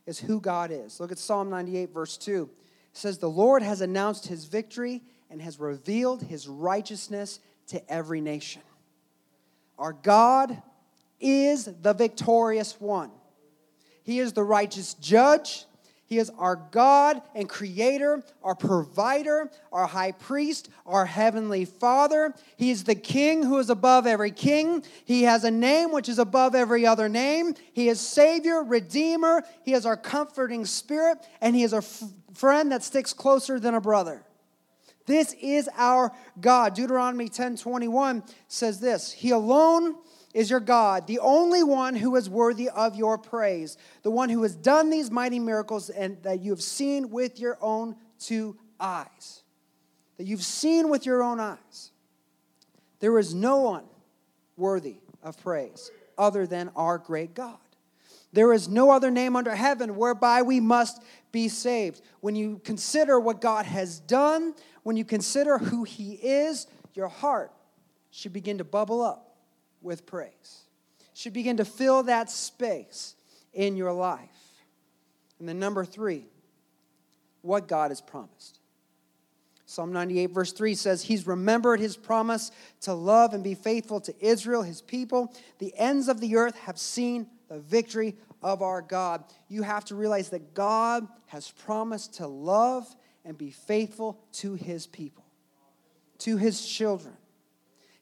is 0.06 0.20
who 0.20 0.40
God 0.40 0.72
is. 0.72 1.00
Look 1.00 1.12
at 1.12 1.18
Psalm 1.18 1.50
98, 1.50 1.94
verse 1.94 2.18
2. 2.18 2.50
Says, 2.94 3.18
The 3.18 3.30
Lord 3.30 3.64
has 3.64 3.82
announced 3.82 4.28
his 4.28 4.46
victory 4.46 5.02
and 5.30 5.42
has 5.42 5.60
revealed 5.60 6.22
his 6.22 6.48
righteousness 6.48 7.40
to 7.68 7.92
every 7.92 8.22
nation. 8.22 8.62
Our 9.78 9.94
God 9.94 10.62
is 11.20 11.66
the 11.66 11.94
victorious 11.94 12.80
one. 12.80 13.12
He 14.04 14.20
is 14.20 14.34
the 14.34 14.44
righteous 14.44 14.94
judge. 14.96 15.66
He 16.14 16.20
is 16.20 16.30
our 16.38 16.58
God 16.70 17.24
and 17.34 17.50
creator, 17.50 18.24
our 18.44 18.54
provider, 18.54 19.50
our 19.72 19.88
high 19.88 20.12
priest, 20.12 20.70
our 20.86 21.08
heavenly 21.08 21.66
father. 21.66 22.36
He 22.56 22.70
is 22.70 22.84
the 22.84 22.94
king 22.94 23.42
who 23.42 23.58
is 23.58 23.72
above 23.72 24.06
every 24.06 24.30
king. 24.30 24.84
He 25.06 25.24
has 25.24 25.44
a 25.44 25.50
name 25.50 25.92
which 25.92 26.08
is 26.08 26.20
above 26.20 26.54
every 26.54 26.86
other 26.86 27.10
name. 27.10 27.56
He 27.74 27.90
is 27.90 28.00
savior, 28.00 28.62
redeemer. 28.62 29.44
He 29.64 29.74
is 29.74 29.88
our 29.88 29.98
comforting 29.98 30.68
spirit, 30.68 31.18
and 31.42 31.56
he 31.56 31.64
is 31.64 31.74
a 31.74 31.78
f- 31.78 32.04
friend 32.36 32.72
that 32.72 32.84
sticks 32.84 33.12
closer 33.12 33.60
than 33.60 33.74
a 33.74 33.82
brother. 33.82 34.24
This 35.08 35.34
is 35.42 35.68
our 35.76 36.12
God. 36.40 36.76
Deuteronomy 36.76 37.28
10 37.28 37.58
21 37.58 38.22
says 38.48 38.80
this 38.80 39.12
He 39.12 39.32
alone 39.32 39.96
is 40.34 40.50
your 40.50 40.60
God, 40.60 41.06
the 41.06 41.20
only 41.20 41.64
one 41.64 41.96
who 41.96 42.16
is 42.16 42.30
worthy 42.30 42.70
of 42.70 42.96
your 42.96 43.18
praise, 43.18 43.78
the 44.02 44.12
one 44.12 44.30
who 44.30 44.42
has 44.44 44.56
done 44.56 44.90
these 44.90 45.12
mighty 45.12 45.40
miracles 45.40 45.90
and 45.90 46.22
that 46.24 46.42
you 46.42 46.52
have 46.52 46.62
seen 46.62 47.12
with 47.12 47.40
your 47.40 47.58
own 47.62 47.96
two 48.20 48.58
eyes. 48.80 49.44
That 50.18 50.26
you've 50.26 50.44
seen 50.44 50.90
with 50.90 51.06
your 51.06 51.22
own 51.22 51.40
eyes. 51.40 51.92
There 53.00 53.20
is 53.20 53.34
no 53.34 53.58
one 53.58 53.84
worthy 54.58 54.98
of 55.22 55.42
praise 55.42 55.92
other 56.18 56.48
than 56.48 56.72
our 56.76 56.98
great 56.98 57.34
God. 57.34 57.58
There 58.32 58.54
is 58.54 58.68
no 58.68 58.90
other 58.90 59.12
name 59.12 59.36
under 59.36 59.54
heaven 59.54 59.96
whereby 59.96 60.42
we 60.42 60.60
must 60.60 61.04
be 61.32 61.48
saved. 61.48 62.02
When 62.22 62.36
you 62.36 62.60
consider 62.64 63.20
what 63.20 63.42
God 63.42 63.66
has 63.66 64.00
done, 64.00 64.56
when 64.82 64.98
you 64.98 65.06
consider 65.06 65.60
who 65.60 65.84
He 65.84 66.14
is, 66.14 66.66
your 66.96 67.10
heart 67.10 67.52
should 68.10 68.34
begin 68.34 68.58
to 68.58 68.64
bubble 68.64 69.04
up 69.04 69.33
with 69.84 70.06
praise, 70.06 70.64
should 71.14 71.34
begin 71.34 71.58
to 71.58 71.66
fill 71.66 72.04
that 72.04 72.30
space 72.30 73.16
in 73.54 73.76
your 73.76 73.94
life. 73.94 74.20
And 75.40 75.48
then, 75.48 75.60
number 75.60 75.86
three, 75.86 76.26
what 77.42 77.68
God 77.68 77.92
has 77.92 78.02
promised. 78.02 78.60
Psalm 79.66 79.92
98, 79.92 80.28
verse 80.28 80.52
3 80.52 80.76
says, 80.76 81.04
He's 81.04 81.28
remembered 81.28 81.80
His 81.80 81.98
promise 81.98 82.52
to 82.82 82.94
love 82.94 83.34
and 83.34 83.44
be 83.44 83.56
faithful 83.56 84.00
to 84.02 84.14
Israel, 84.26 84.62
His 84.62 84.82
people. 84.82 85.34
The 85.60 85.74
ends 85.78 86.08
of 86.08 86.20
the 86.20 86.36
earth 86.38 86.56
have 86.60 86.78
seen 86.78 87.28
the 87.50 87.60
victory 87.60 88.16
of 88.42 88.62
our 88.62 88.82
God. 88.82 89.24
You 89.48 89.64
have 89.64 89.86
to 89.86 89.96
realize 89.96 90.30
that 90.30 90.54
God 90.54 91.08
has 91.28 91.50
promised 91.50 92.16
to 92.16 92.28
love 92.28 92.86
and 93.26 93.38
be 93.38 93.52
faithful 93.52 94.20
to 94.34 94.56
his 94.56 94.86
people, 94.86 95.24
to 96.20 96.38
his 96.38 96.66
children. 96.66 97.16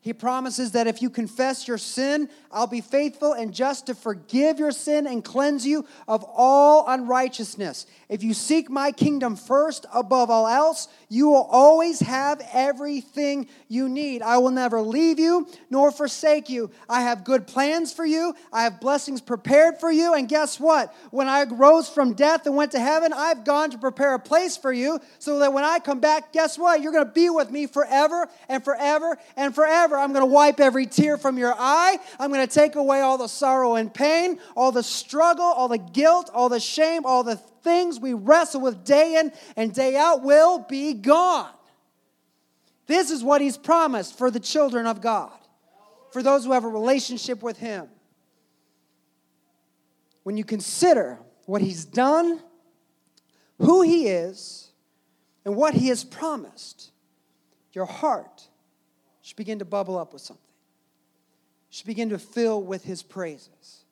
He 0.03 0.13
promises 0.13 0.71
that 0.71 0.87
if 0.87 1.03
you 1.03 1.11
confess 1.11 1.67
your 1.67 1.77
sin, 1.77 2.27
I'll 2.51 2.65
be 2.65 2.81
faithful 2.81 3.33
and 3.33 3.53
just 3.53 3.85
to 3.85 3.93
forgive 3.93 4.57
your 4.57 4.71
sin 4.71 5.05
and 5.05 5.23
cleanse 5.23 5.63
you 5.65 5.85
of 6.07 6.25
all 6.27 6.85
unrighteousness. 6.87 7.85
If 8.09 8.23
you 8.23 8.33
seek 8.33 8.67
my 8.67 8.91
kingdom 8.91 9.35
first 9.35 9.85
above 9.93 10.31
all 10.31 10.47
else, 10.47 10.87
you 11.07 11.27
will 11.27 11.47
always 11.51 11.99
have 11.99 12.41
everything 12.51 13.47
you 13.67 13.87
need. 13.87 14.23
I 14.23 14.39
will 14.39 14.49
never 14.49 14.81
leave 14.81 15.19
you 15.19 15.47
nor 15.69 15.91
forsake 15.91 16.49
you. 16.49 16.71
I 16.89 17.01
have 17.01 17.23
good 17.23 17.45
plans 17.45 17.93
for 17.93 18.05
you, 18.05 18.33
I 18.51 18.63
have 18.63 18.81
blessings 18.81 19.21
prepared 19.21 19.79
for 19.79 19.91
you. 19.91 20.15
And 20.15 20.27
guess 20.27 20.59
what? 20.59 20.95
When 21.11 21.27
I 21.27 21.43
rose 21.43 21.87
from 21.87 22.13
death 22.13 22.47
and 22.47 22.55
went 22.55 22.71
to 22.71 22.79
heaven, 22.79 23.13
I've 23.13 23.43
gone 23.43 23.69
to 23.69 23.77
prepare 23.77 24.15
a 24.15 24.19
place 24.19 24.57
for 24.57 24.73
you 24.73 24.99
so 25.19 25.37
that 25.39 25.53
when 25.53 25.63
I 25.63 25.77
come 25.77 25.99
back, 25.99 26.33
guess 26.33 26.57
what? 26.57 26.81
You're 26.81 26.91
going 26.91 27.05
to 27.05 27.11
be 27.11 27.29
with 27.29 27.51
me 27.51 27.67
forever 27.67 28.27
and 28.49 28.63
forever 28.65 29.19
and 29.37 29.53
forever 29.53 29.90
forever. 29.91 30.03
I'm 30.03 30.13
going 30.13 30.25
to 30.25 30.33
wipe 30.33 30.59
every 30.59 30.85
tear 30.85 31.17
from 31.17 31.37
your 31.37 31.53
eye. 31.57 31.97
I'm 32.19 32.31
going 32.31 32.47
to 32.47 32.53
take 32.53 32.75
away 32.75 33.01
all 33.01 33.17
the 33.17 33.27
sorrow 33.27 33.75
and 33.75 33.93
pain, 33.93 34.39
all 34.55 34.71
the 34.71 34.83
struggle, 34.83 35.43
all 35.43 35.67
the 35.67 35.77
guilt, 35.77 36.29
all 36.33 36.49
the 36.49 36.59
shame, 36.59 37.05
all 37.05 37.23
the 37.23 37.35
things 37.35 37.99
we 37.99 38.13
wrestle 38.13 38.61
with 38.61 38.83
day 38.83 39.19
in 39.19 39.31
and 39.55 39.73
day 39.73 39.95
out 39.95 40.23
will 40.23 40.59
be 40.59 40.93
gone. 40.93 41.49
This 42.87 43.11
is 43.11 43.23
what 43.23 43.41
he's 43.41 43.57
promised 43.57 44.17
for 44.17 44.31
the 44.31 44.39
children 44.39 44.87
of 44.87 45.01
God, 45.01 45.31
for 46.11 46.23
those 46.23 46.45
who 46.45 46.53
have 46.53 46.63
a 46.63 46.69
relationship 46.69 47.43
with 47.43 47.57
him. 47.57 47.87
When 50.23 50.37
you 50.37 50.43
consider 50.43 51.19
what 51.45 51.61
he's 51.61 51.85
done, 51.85 52.39
who 53.59 53.81
he 53.81 54.07
is, 54.07 54.69
and 55.43 55.55
what 55.55 55.73
he 55.73 55.87
has 55.87 56.03
promised, 56.03 56.91
your 57.73 57.85
heart 57.85 58.47
should 59.21 59.37
begin 59.37 59.59
to 59.59 59.65
bubble 59.65 59.97
up 59.97 60.13
with 60.13 60.21
something. 60.21 60.43
Should 61.69 61.87
begin 61.87 62.09
to 62.09 62.17
fill 62.17 62.61
with 62.61 62.83
his 62.83 63.03
praises 63.03 63.85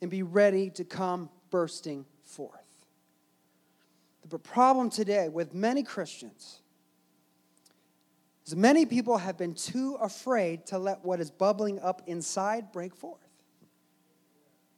and 0.00 0.10
be 0.10 0.22
ready 0.22 0.70
to 0.70 0.84
come 0.84 1.28
bursting 1.50 2.04
forth. 2.22 2.60
The 4.28 4.38
problem 4.38 4.90
today 4.90 5.28
with 5.28 5.54
many 5.54 5.82
Christians 5.82 6.60
is 8.46 8.54
many 8.54 8.86
people 8.86 9.18
have 9.18 9.36
been 9.36 9.54
too 9.54 9.96
afraid 10.00 10.66
to 10.66 10.78
let 10.78 11.04
what 11.04 11.18
is 11.20 11.32
bubbling 11.32 11.80
up 11.80 12.02
inside 12.06 12.70
break 12.70 12.94
forth 12.94 13.18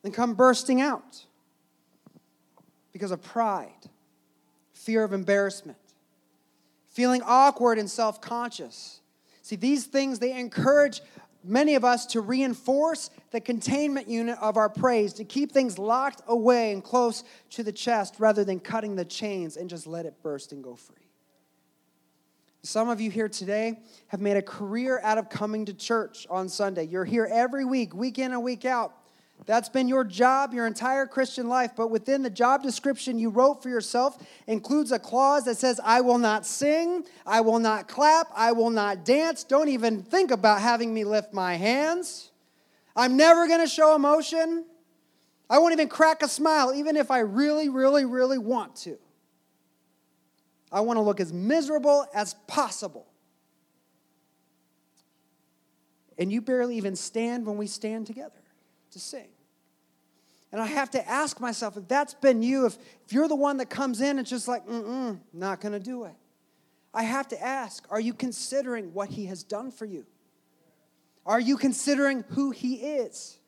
and 0.05 0.15
come 0.15 0.35
bursting 0.35 0.81
out 0.81 1.27
because 2.93 3.11
of 3.11 3.23
pride, 3.23 3.71
fear 4.73 5.05
of 5.05 5.13
embarrassment, 5.13 5.79
feeling 6.89 7.21
awkward 7.25 7.79
and 7.79 7.91
self 7.91 8.23
conscious 8.23 9.02
See, 9.43 9.57
these 9.57 9.85
things, 9.87 10.19
they 10.19 10.39
encourage 10.39 11.03
many 11.45 11.75
of 11.75 11.85
us 11.85 12.07
to 12.07 12.21
reinforce 12.21 13.11
the 13.33 13.41
containment 13.41 14.09
unit 14.09 14.39
of 14.41 14.57
our 14.57 14.69
praise, 14.69 15.13
to 15.15 15.25
keep 15.25 15.53
things 15.53 15.79
locked 15.79 16.23
away 16.29 16.73
and 16.73 16.83
close 16.83 17.25
to 17.51 17.63
the 17.63 17.73
chest 17.73 18.15
rather 18.19 18.45
than 18.45 18.61
cutting 18.61 18.95
the 18.95 19.05
chains 19.05 19.57
and 19.57 19.69
just 19.69 19.87
let 19.87 20.07
it 20.07 20.15
burst 20.23 20.53
and 20.53 20.63
go 20.63 20.77
free. 20.77 20.97
Some 22.63 22.89
of 22.89 23.01
you 23.01 23.11
here 23.11 23.29
today 23.29 23.81
have 24.07 24.21
made 24.21 24.37
a 24.37 24.43
career 24.43 25.01
out 25.03 25.19
of 25.19 25.29
coming 25.29 25.65
to 25.65 25.75
church 25.75 26.29
on 26.31 26.49
Sunday. 26.49 26.85
You're 26.85 27.05
here 27.05 27.29
every 27.31 27.65
week, 27.65 27.93
week 27.93 28.21
in 28.21 28.33
and 28.33 28.45
week 28.45 28.65
out. 28.65 28.95
That's 29.45 29.69
been 29.69 29.89
your 29.89 30.05
job 30.05 30.55
your 30.55 30.67
entire 30.67 31.07
Christian 31.07 31.49
life, 31.49 31.73
but 31.77 31.91
within 31.91 32.23
the 32.23 32.31
job 32.31 32.63
description 32.63 33.19
you 33.19 33.31
wrote 33.31 33.63
for 33.63 33.69
yourself 33.69 34.17
includes 34.47 34.93
a 34.93 34.99
clause 34.99 35.45
that 35.47 35.57
says, 35.57 35.81
I 35.83 36.01
will 36.01 36.19
not 36.19 36.47
sing, 36.47 37.05
I 37.27 37.41
will 37.41 37.59
not 37.59 37.89
clap, 37.89 38.29
I 38.35 38.53
will 38.53 38.71
not 38.71 39.05
dance. 39.05 39.43
Don't 39.43 39.69
even 39.69 40.03
think 40.03 40.31
about 40.31 40.61
having 40.61 40.95
me 40.95 41.05
lift 41.05 41.33
my 41.33 41.55
hands. 41.55 42.31
I'm 42.95 43.17
never 43.17 43.49
going 43.49 43.61
to 43.61 43.67
show 43.67 43.97
emotion. 43.97 44.65
I 45.51 45.59
won't 45.59 45.73
even 45.73 45.89
crack 45.89 46.23
a 46.23 46.29
smile, 46.29 46.73
even 46.75 46.97
if 46.97 47.11
I 47.11 47.21
really, 47.21 47.69
really, 47.69 48.05
really 48.05 48.39
want 48.39 48.77
to. 48.77 48.97
I 50.71 50.81
want 50.81 50.99
to 50.99 51.03
look 51.03 51.21
as 51.21 51.33
miserable 51.33 52.07
as 52.15 52.35
possible. 52.47 53.07
And 56.17 56.31
you 56.31 56.41
barely 56.41 56.77
even 56.77 56.95
stand 56.95 57.45
when 57.45 57.57
we 57.57 57.67
stand 57.67 58.07
together 58.07 58.42
to 58.93 59.01
sing. 59.01 59.29
And 60.53 60.61
I 60.61 60.67
have 60.67 60.91
to 60.91 61.09
ask 61.09 61.41
myself 61.41 61.77
if 61.77 61.89
that's 61.89 62.15
been 62.15 62.43
you, 62.43 62.67
if, 62.67 62.77
if 63.07 63.13
you're 63.13 63.29
the 63.29 63.35
one 63.35 63.57
that 63.57 63.71
comes 63.71 64.01
in 64.01 64.19
and 64.19 64.27
just 64.27 64.47
like, 64.47 64.67
mm-mm, 64.67 65.19
not 65.33 65.61
to 65.73 65.81
do 65.81 66.05
it. 66.05 66.15
I 66.95 67.05
have 67.05 67.29
to 67.29 67.43
ask, 67.43 67.87
are 67.91 68.01
you 68.01 68.13
considering 68.13 68.93
what 68.93 69.09
he 69.09 69.27
has 69.27 69.43
done 69.43 69.71
for 69.71 69.87
you? 69.87 70.05
Are 71.25 71.41
you 71.41 71.57
considering 71.57 72.25
who 72.31 72.51
he 72.51 72.75
is? 72.75 73.39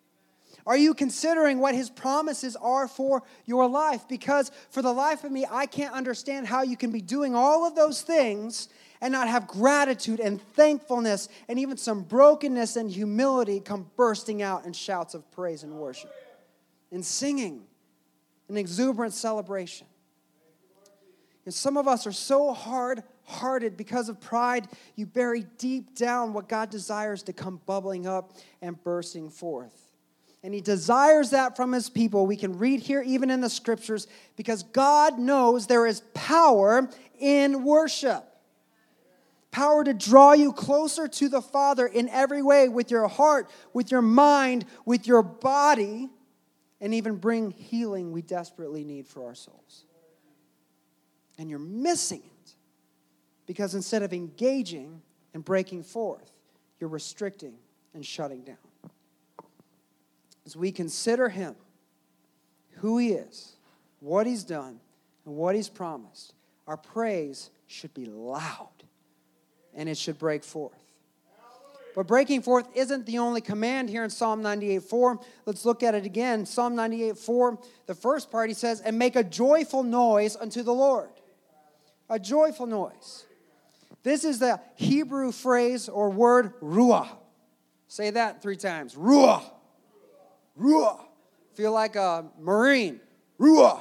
Are 0.66 0.76
you 0.78 0.94
considering 0.94 1.58
what 1.58 1.74
his 1.74 1.90
promises 1.90 2.56
are 2.56 2.88
for 2.88 3.22
your 3.44 3.68
life? 3.68 4.08
Because 4.08 4.50
for 4.70 4.80
the 4.80 4.92
life 4.92 5.24
of 5.24 5.30
me, 5.30 5.44
I 5.50 5.66
can't 5.66 5.92
understand 5.92 6.46
how 6.46 6.62
you 6.62 6.76
can 6.76 6.90
be 6.90 7.02
doing 7.02 7.34
all 7.34 7.66
of 7.66 7.74
those 7.74 8.00
things 8.00 8.68
and 9.04 9.12
not 9.12 9.28
have 9.28 9.46
gratitude 9.46 10.18
and 10.18 10.40
thankfulness 10.54 11.28
and 11.46 11.58
even 11.58 11.76
some 11.76 12.00
brokenness 12.00 12.76
and 12.76 12.90
humility 12.90 13.60
come 13.60 13.86
bursting 13.96 14.40
out 14.40 14.64
in 14.64 14.72
shouts 14.72 15.12
of 15.12 15.30
praise 15.30 15.62
and 15.62 15.74
worship 15.74 16.10
and 16.90 17.04
singing 17.04 17.60
and 18.48 18.56
exuberant 18.56 19.12
celebration. 19.12 19.86
And 21.44 21.52
some 21.52 21.76
of 21.76 21.86
us 21.86 22.06
are 22.06 22.12
so 22.12 22.54
hard 22.54 23.02
hearted 23.24 23.76
because 23.76 24.08
of 24.08 24.22
pride, 24.22 24.68
you 24.96 25.04
bury 25.04 25.44
deep 25.58 25.94
down 25.94 26.32
what 26.32 26.48
God 26.48 26.70
desires 26.70 27.22
to 27.24 27.34
come 27.34 27.60
bubbling 27.66 28.06
up 28.06 28.32
and 28.62 28.82
bursting 28.84 29.28
forth. 29.28 29.90
And 30.42 30.54
he 30.54 30.62
desires 30.62 31.28
that 31.30 31.56
from 31.56 31.72
his 31.72 31.90
people. 31.90 32.26
We 32.26 32.36
can 32.36 32.58
read 32.58 32.80
here, 32.80 33.02
even 33.02 33.30
in 33.30 33.42
the 33.42 33.50
scriptures, 33.50 34.06
because 34.36 34.62
God 34.62 35.18
knows 35.18 35.66
there 35.66 35.86
is 35.86 36.00
power 36.14 36.88
in 37.18 37.64
worship. 37.64 38.30
Power 39.54 39.84
to 39.84 39.94
draw 39.94 40.32
you 40.32 40.52
closer 40.52 41.06
to 41.06 41.28
the 41.28 41.40
Father 41.40 41.86
in 41.86 42.08
every 42.08 42.42
way 42.42 42.68
with 42.68 42.90
your 42.90 43.06
heart, 43.06 43.48
with 43.72 43.92
your 43.92 44.02
mind, 44.02 44.64
with 44.84 45.06
your 45.06 45.22
body, 45.22 46.10
and 46.80 46.92
even 46.92 47.14
bring 47.14 47.52
healing 47.52 48.10
we 48.10 48.20
desperately 48.20 48.82
need 48.82 49.06
for 49.06 49.24
our 49.24 49.36
souls. 49.36 49.84
And 51.38 51.48
you're 51.48 51.60
missing 51.60 52.24
it 52.24 52.54
because 53.46 53.76
instead 53.76 54.02
of 54.02 54.12
engaging 54.12 55.00
and 55.34 55.44
breaking 55.44 55.84
forth, 55.84 56.32
you're 56.80 56.90
restricting 56.90 57.54
and 57.94 58.04
shutting 58.04 58.42
down 58.42 58.56
as 60.44 60.56
we 60.56 60.72
consider 60.72 61.28
him, 61.28 61.54
who 62.78 62.98
he 62.98 63.12
is, 63.12 63.52
what 64.00 64.26
he's 64.26 64.42
done, 64.42 64.80
and 65.24 65.36
what 65.36 65.54
he's 65.54 65.68
promised, 65.68 66.34
our 66.66 66.76
praise 66.76 67.50
should 67.68 67.94
be 67.94 68.04
loud 68.04 68.82
and 69.76 69.88
it 69.88 69.98
should 69.98 70.18
break 70.18 70.44
forth. 70.44 70.72
But 71.94 72.08
breaking 72.08 72.42
forth 72.42 72.66
isn't 72.74 73.06
the 73.06 73.18
only 73.18 73.40
command 73.40 73.88
here 73.88 74.02
in 74.02 74.10
Psalm 74.10 74.42
98 74.42 74.82
4. 74.82 75.20
Let's 75.46 75.64
look 75.64 75.82
at 75.82 75.94
it 75.94 76.04
again. 76.04 76.44
Psalm 76.44 76.74
98 76.74 77.16
4, 77.16 77.58
the 77.86 77.94
first 77.94 78.30
part, 78.32 78.48
he 78.48 78.54
says, 78.54 78.80
And 78.80 78.98
make 78.98 79.14
a 79.14 79.22
joyful 79.22 79.84
noise 79.84 80.36
unto 80.36 80.62
the 80.62 80.74
Lord. 80.74 81.10
A 82.10 82.18
joyful 82.18 82.66
noise. 82.66 83.26
This 84.02 84.24
is 84.24 84.38
the 84.38 84.60
Hebrew 84.74 85.32
phrase 85.32 85.88
or 85.88 86.10
word 86.10 86.60
ruah. 86.60 87.08
Say 87.86 88.10
that 88.10 88.42
three 88.42 88.56
times. 88.56 88.96
Ruah. 88.96 89.42
Ruah. 90.60 91.00
Feel 91.54 91.72
like 91.72 91.94
a 91.96 92.26
Marine. 92.40 93.00
Ruah. 93.38 93.80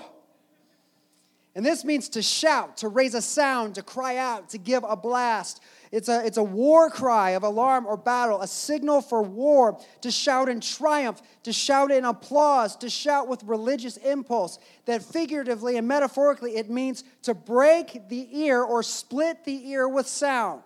And 1.55 1.63
this 1.63 1.85
means 1.85 2.09
to 2.09 2.23
shout, 2.23 2.77
to 2.77 2.87
raise 2.87 3.13
a 3.13 3.21
sound, 3.21 3.75
to 3.75 3.83
cry 3.83 4.17
out, 4.17 4.49
to 4.49 4.57
give 4.57 4.83
a 4.83 4.95
blast. 4.95 5.61
It's 5.91 6.09
a, 6.09 6.25
it's 6.25 6.37
a 6.37 6.43
war 6.43 6.89
cry 6.89 7.31
of 7.31 7.43
alarm 7.43 7.85
or 7.85 7.95
battle, 7.95 8.41
a 8.41 8.47
signal 8.47 9.01
for 9.01 9.21
war, 9.21 9.79
to 10.01 10.09
shout 10.09 10.49
in 10.49 10.61
triumph, 10.61 11.21
to 11.43 11.53
shout 11.53 11.91
in 11.91 12.05
applause, 12.05 12.75
to 12.77 12.89
shout 12.89 13.27
with 13.27 13.43
religious 13.43 13.97
impulse. 13.97 14.57
That 14.85 15.03
figuratively 15.03 15.77
and 15.77 15.87
metaphorically, 15.87 16.55
it 16.55 16.71
means 16.71 17.03
to 17.21 17.35
break 17.35 18.09
the 18.09 18.27
ear 18.31 18.63
or 18.63 18.81
split 18.81 19.45
the 19.45 19.69
ear 19.69 19.87
with 19.87 20.07
sound. 20.07 20.63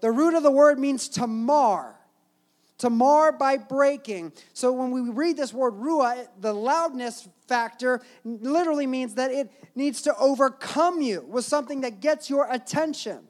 The 0.00 0.10
root 0.10 0.34
of 0.34 0.42
the 0.42 0.50
word 0.50 0.80
means 0.80 1.08
to 1.10 1.28
mar 1.28 1.97
to 2.78 2.90
mar 2.90 3.32
by 3.32 3.56
breaking. 3.56 4.32
So 4.54 4.72
when 4.72 4.90
we 4.90 5.10
read 5.10 5.36
this 5.36 5.52
word 5.52 5.74
ruah, 5.74 6.28
the 6.40 6.52
loudness 6.52 7.28
factor 7.46 8.00
literally 8.24 8.86
means 8.86 9.14
that 9.14 9.30
it 9.30 9.50
needs 9.74 10.02
to 10.02 10.16
overcome 10.16 11.02
you 11.02 11.24
with 11.28 11.44
something 11.44 11.80
that 11.82 12.00
gets 12.00 12.30
your 12.30 12.50
attention, 12.50 13.20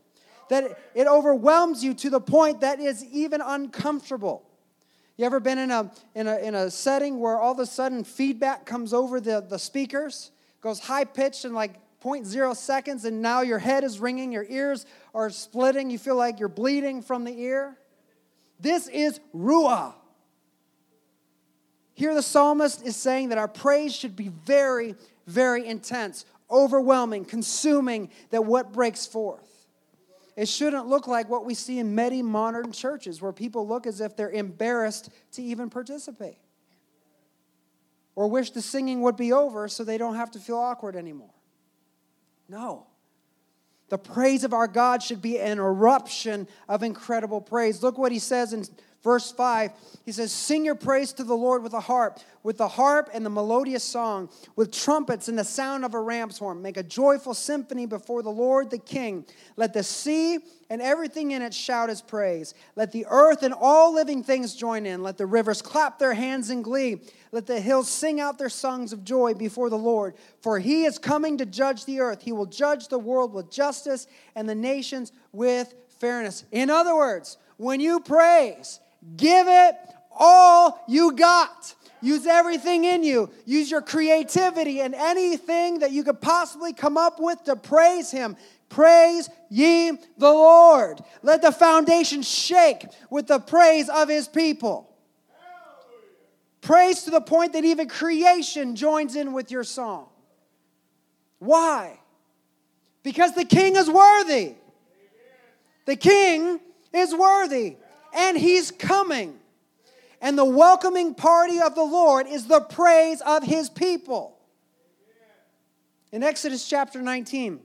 that 0.51 0.79
it 0.95 1.07
overwhelms 1.07 1.83
you 1.83 1.95
to 1.95 2.11
the 2.11 2.21
point 2.21 2.61
that 2.61 2.79
is 2.79 3.05
even 3.07 3.41
uncomfortable. 3.41 4.45
You 5.17 5.25
ever 5.25 5.41
been 5.41 5.59
in 5.59 5.71
a, 5.71 5.91
in 6.15 6.29
a, 6.29 6.37
in 6.39 6.55
a 6.55 6.71
setting 6.71 7.19
where 7.19 7.39
all 7.39 7.53
of 7.53 7.59
a 7.59 7.67
sudden 7.67 8.05
feedback 8.05 8.67
comes 8.67 8.95
over 8.95 9.21
the, 9.21 9.41
the 9.41 9.59
speakers, 9.59 10.31
goes 10.61 10.79
high 10.79 11.05
pitched 11.05 11.45
and 11.45 11.55
like 11.55 11.75
0.0 12.03 12.55
seconds, 12.55 13.05
and 13.05 13.21
now 13.21 13.41
your 13.41 13.59
head 13.59 13.83
is 13.83 13.99
ringing, 13.99 14.31
your 14.31 14.47
ears 14.49 14.87
are 15.15 15.31
splitting, 15.31 15.91
you 15.91 15.99
feel 15.99 16.15
like 16.15 16.39
you're 16.39 16.49
bleeding 16.49 17.03
from 17.03 17.25
the 17.25 17.33
ear? 17.33 17.77
This 18.61 18.89
is 18.89 19.21
Ruah. 19.35 19.95
Here, 21.95 22.15
the 22.15 22.23
psalmist 22.23 22.85
is 22.87 22.97
saying 22.97 23.31
that 23.31 23.39
our 23.39 23.49
praise 23.49 23.95
should 23.95 24.15
be 24.15 24.29
very, 24.29 24.95
very 25.27 25.67
intense, 25.67 26.25
overwhelming, 26.51 27.25
consuming, 27.25 28.11
that 28.31 28.45
what 28.45 28.73
breaks 28.73 29.05
forth. 29.07 29.67
It 30.37 30.49
shouldn't 30.49 30.87
look 30.87 31.09
like 31.09 31.29
what 31.29 31.45
we 31.45 31.55
see 31.55 31.81
in 31.81 31.97
many 31.97 32.23
modern 32.23 32.71
churches 32.71 33.21
where 33.21 33.33
people 33.33 33.67
look 33.67 33.89
as 33.89 34.01
if 34.01 34.15
they're 34.17 34.31
embarrassed 34.31 35.11
to 35.33 35.43
even 35.43 35.69
participate 35.69 36.39
or 38.19 38.27
wish 38.27 38.51
the 38.51 38.61
singing 38.61 39.01
would 39.03 39.17
be 39.17 39.33
over 39.33 39.69
so 39.69 39.85
they 39.85 39.97
don't 39.97 40.17
have 40.17 40.33
to 40.33 40.41
feel 40.41 40.59
awkward 40.59 40.97
anymore. 40.97 41.31
No. 42.49 42.88
The 43.89 43.99
praise 43.99 44.45
of 44.45 44.53
our 44.53 44.69
God 44.69 45.03
should 45.03 45.23
be 45.23 45.39
an 45.39 45.59
eruption 45.59 46.47
of 46.69 46.83
incredible 46.83 47.41
praise. 47.41 47.83
Look 47.83 47.97
what 47.97 48.13
he 48.13 48.19
says 48.19 48.53
in 48.53 48.65
verse 49.03 49.31
5. 49.31 49.73
He 50.05 50.13
says, 50.13 50.33
Sing 50.33 50.65
your 50.65 50.75
praise 50.75 51.13
to 51.15 51.25
the 51.25 51.37
Lord 51.37 51.63
with 51.63 51.75
a 51.75 51.81
harp, 51.81 52.21
with 52.43 52.59
the 52.59 52.69
harp 52.69 53.11
and 53.13 53.25
the 53.25 53.31
melodious 53.31 53.85
song, 53.85 54.29
with 54.57 54.73
trumpets 54.73 55.29
and 55.29 55.39
the 55.39 55.45
sound 55.45 55.85
of 55.85 55.95
a 55.95 56.01
ram's 56.01 56.39
horn. 56.39 56.63
Make 56.63 56.77
a 56.77 56.83
joyful 56.83 57.35
symphony 57.35 57.87
before 57.87 58.23
the 58.23 58.31
Lord 58.31 58.71
the 58.71 58.79
King. 58.79 59.25
Let 59.57 59.73
the 59.73 59.83
sea 59.83 60.39
and 60.71 60.83
everything 60.83 61.31
in 61.31 61.43
it 61.43 61.55
shout 61.55 61.89
his 61.89 62.03
praise. 62.03 62.55
Let 62.77 62.93
the 62.93 63.07
earth 63.09 63.43
and 63.43 63.55
all 63.55 63.95
living 63.95 64.23
things 64.23 64.55
join 64.55 64.87
in. 64.87 65.03
Let 65.03 65.17
the 65.17 65.27
rivers 65.27 65.63
clap 65.63 65.99
their 65.99 66.15
hands 66.15 66.51
in 66.51 66.63
glee. 66.63 67.01
Let 67.33 67.47
the 67.47 67.61
hills 67.61 67.89
sing 67.89 68.21
out 68.21 68.39
their 68.39 68.49
songs 68.49 68.93
of 68.93 69.05
joy 69.05 69.35
before 69.35 69.71
the 69.71 69.79
Lord. 69.79 70.15
For 70.41 70.59
he 70.59 70.85
is 70.85 70.99
coming 70.99 71.39
to 71.39 71.47
judge 71.47 71.85
the 71.85 72.01
earth. 72.01 72.23
He 72.23 72.33
will 72.33 72.47
judge 72.47 72.89
the 72.89 72.99
world 72.99 73.33
with 73.33 73.51
justice 73.51 74.07
and 74.35 74.49
the 74.49 74.55
nations 74.55 75.13
with 75.33 75.75
fairness. 76.01 76.45
In 76.53 76.71
other 76.71 76.95
words, 76.95 77.39
when 77.57 77.81
you 77.81 78.01
praise, 78.01 78.81
give 79.17 79.47
it 79.49 79.75
all 80.11 80.83
you 80.89 81.13
got. 81.13 81.75
Use 82.01 82.27
everything 82.27 82.85
in 82.85 83.03
you. 83.03 83.31
Use 83.45 83.71
your 83.71 83.83
creativity 83.83 84.81
and 84.81 84.95
anything 84.95 85.81
that 85.81 85.91
you 85.91 86.05
could 86.05 86.21
possibly 86.21 86.73
come 86.73 86.97
up 86.97 87.19
with 87.19 87.43
to 87.45 87.57
praise 87.57 88.11
Him. 88.11 88.37
Praise 88.69 89.29
ye 89.51 89.91
the 89.91 90.31
Lord. 90.31 91.01
Let 91.23 91.43
the 91.43 91.53
foundation 91.53 92.23
shake 92.23 92.87
with 93.11 93.27
the 93.27 93.41
praise 93.41 93.89
of 93.89 94.09
His 94.09 94.29
people. 94.29 94.89
Praise 96.61 97.05
to 97.05 97.11
the 97.11 97.21
point 97.21 97.55
that 97.55 97.65
even 97.65 97.89
creation 97.89 98.77
joins 98.77 99.17
in 99.17 99.33
with 99.33 99.51
your 99.51 99.65
song. 99.65 100.09
Why? 101.39 101.99
Because 103.03 103.35
the 103.35 103.45
king 103.45 103.77
is 103.77 103.89
worthy. 103.89 104.55
The 105.87 105.97
king 105.97 106.61
is 106.93 107.15
worthy, 107.15 107.77
and 108.15 108.37
he's 108.37 108.71
coming. 108.71 109.39
And 110.21 110.37
the 110.37 110.45
welcoming 110.45 111.15
party 111.15 111.61
of 111.61 111.75
the 111.75 111.85
Lord 111.85 112.27
is 112.27 112.47
the 112.47 112.61
praise 112.61 113.21
of 113.21 113.45
his 113.45 113.71
people. 113.71 114.37
In 116.11 116.23
Exodus 116.23 116.69
chapter 116.69 117.01
19, 117.01 117.61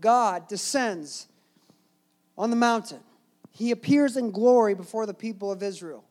God 0.00 0.48
descends 0.48 1.26
on 2.38 2.50
the 2.50 2.56
mountain. 2.56 3.00
He 3.50 3.70
appears 3.70 4.16
in 4.16 4.30
glory 4.30 4.74
before 4.74 5.06
the 5.06 5.14
people 5.14 5.52
of 5.52 5.62
Israel 5.62 6.04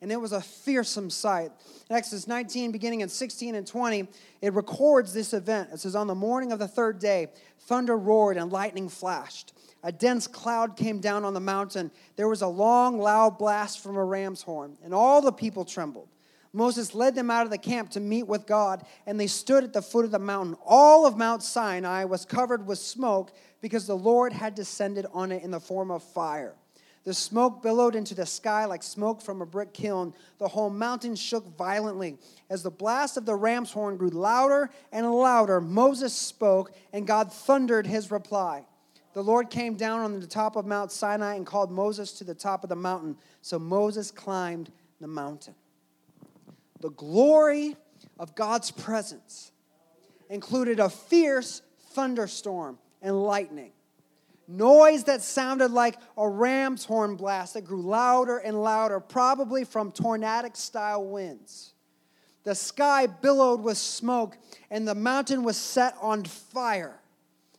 and 0.00 0.12
it 0.12 0.20
was 0.20 0.32
a 0.32 0.40
fearsome 0.40 1.10
sight. 1.10 1.50
In 1.90 1.96
Exodus 1.96 2.26
19, 2.26 2.70
beginning 2.70 3.00
in 3.00 3.08
16 3.08 3.54
and 3.54 3.66
20, 3.66 4.08
it 4.42 4.52
records 4.52 5.12
this 5.12 5.32
event. 5.32 5.70
It 5.72 5.80
says, 5.80 5.96
On 5.96 6.06
the 6.06 6.14
morning 6.14 6.52
of 6.52 6.58
the 6.58 6.68
third 6.68 6.98
day, 6.98 7.28
thunder 7.60 7.96
roared 7.96 8.36
and 8.36 8.52
lightning 8.52 8.88
flashed. 8.88 9.52
A 9.82 9.92
dense 9.92 10.26
cloud 10.26 10.76
came 10.76 11.00
down 11.00 11.24
on 11.24 11.34
the 11.34 11.40
mountain. 11.40 11.90
There 12.16 12.28
was 12.28 12.42
a 12.42 12.48
long, 12.48 12.98
loud 12.98 13.38
blast 13.38 13.80
from 13.80 13.96
a 13.96 14.04
ram's 14.04 14.42
horn, 14.42 14.76
and 14.84 14.92
all 14.92 15.20
the 15.20 15.32
people 15.32 15.64
trembled. 15.64 16.08
Moses 16.52 16.94
led 16.94 17.14
them 17.14 17.30
out 17.30 17.44
of 17.44 17.50
the 17.50 17.58
camp 17.58 17.90
to 17.90 18.00
meet 18.00 18.26
with 18.26 18.46
God, 18.46 18.84
and 19.06 19.20
they 19.20 19.26
stood 19.26 19.64
at 19.64 19.72
the 19.72 19.82
foot 19.82 20.04
of 20.04 20.10
the 20.10 20.18
mountain. 20.18 20.56
All 20.64 21.06
of 21.06 21.16
Mount 21.16 21.42
Sinai 21.42 22.04
was 22.04 22.24
covered 22.24 22.66
with 22.66 22.78
smoke 22.78 23.32
because 23.60 23.86
the 23.86 23.96
Lord 23.96 24.32
had 24.32 24.54
descended 24.54 25.06
on 25.12 25.30
it 25.30 25.42
in 25.42 25.50
the 25.50 25.60
form 25.60 25.90
of 25.90 26.02
fire. 26.02 26.54
The 27.08 27.14
smoke 27.14 27.62
billowed 27.62 27.94
into 27.94 28.14
the 28.14 28.26
sky 28.26 28.66
like 28.66 28.82
smoke 28.82 29.22
from 29.22 29.40
a 29.40 29.46
brick 29.46 29.72
kiln. 29.72 30.12
The 30.36 30.48
whole 30.48 30.68
mountain 30.68 31.16
shook 31.16 31.56
violently. 31.56 32.18
As 32.50 32.62
the 32.62 32.70
blast 32.70 33.16
of 33.16 33.24
the 33.24 33.34
ram's 33.34 33.72
horn 33.72 33.96
grew 33.96 34.10
louder 34.10 34.68
and 34.92 35.10
louder, 35.10 35.58
Moses 35.58 36.12
spoke, 36.12 36.70
and 36.92 37.06
God 37.06 37.32
thundered 37.32 37.86
his 37.86 38.10
reply. 38.10 38.66
The 39.14 39.22
Lord 39.22 39.48
came 39.48 39.74
down 39.74 40.00
on 40.00 40.20
the 40.20 40.26
top 40.26 40.54
of 40.54 40.66
Mount 40.66 40.92
Sinai 40.92 41.36
and 41.36 41.46
called 41.46 41.70
Moses 41.70 42.12
to 42.12 42.24
the 42.24 42.34
top 42.34 42.62
of 42.62 42.68
the 42.68 42.76
mountain. 42.76 43.16
So 43.40 43.58
Moses 43.58 44.10
climbed 44.10 44.70
the 45.00 45.08
mountain. 45.08 45.54
The 46.80 46.90
glory 46.90 47.74
of 48.18 48.34
God's 48.34 48.70
presence 48.70 49.50
included 50.28 50.78
a 50.78 50.90
fierce 50.90 51.62
thunderstorm 51.94 52.78
and 53.00 53.18
lightning 53.24 53.72
noise 54.48 55.04
that 55.04 55.22
sounded 55.22 55.70
like 55.70 55.96
a 56.16 56.28
ram's 56.28 56.84
horn 56.84 57.14
blast 57.14 57.54
that 57.54 57.64
grew 57.64 57.82
louder 57.82 58.38
and 58.38 58.60
louder, 58.60 58.98
probably 58.98 59.64
from 59.64 59.92
tornadic 59.92 60.56
style 60.56 61.04
winds. 61.04 61.74
The 62.44 62.54
sky 62.54 63.06
billowed 63.06 63.60
with 63.60 63.76
smoke, 63.76 64.38
and 64.70 64.88
the 64.88 64.94
mountain 64.94 65.42
was 65.44 65.56
set 65.56 65.94
on 66.00 66.24
fire. 66.24 66.98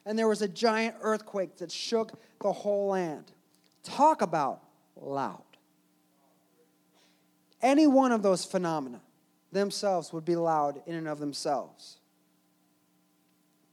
And 0.06 0.17
there 0.17 0.28
was 0.28 0.41
a 0.41 0.47
giant 0.47 0.95
earthquake 1.02 1.58
that 1.58 1.71
shook 1.71 2.19
the 2.41 2.52
whole 2.52 2.88
land. 2.88 3.32
Talk 3.84 4.23
about 4.23 4.63
loud. 4.95 5.43
Any 7.62 7.86
one 7.86 8.12
of 8.12 8.23
those 8.23 8.45
phenomena 8.45 9.02
themselves 9.52 10.12
would 10.13 10.25
be 10.25 10.36
loud 10.36 10.82
in 10.88 10.95
and 10.95 11.08
of 11.08 11.19
themselves. 11.19 11.97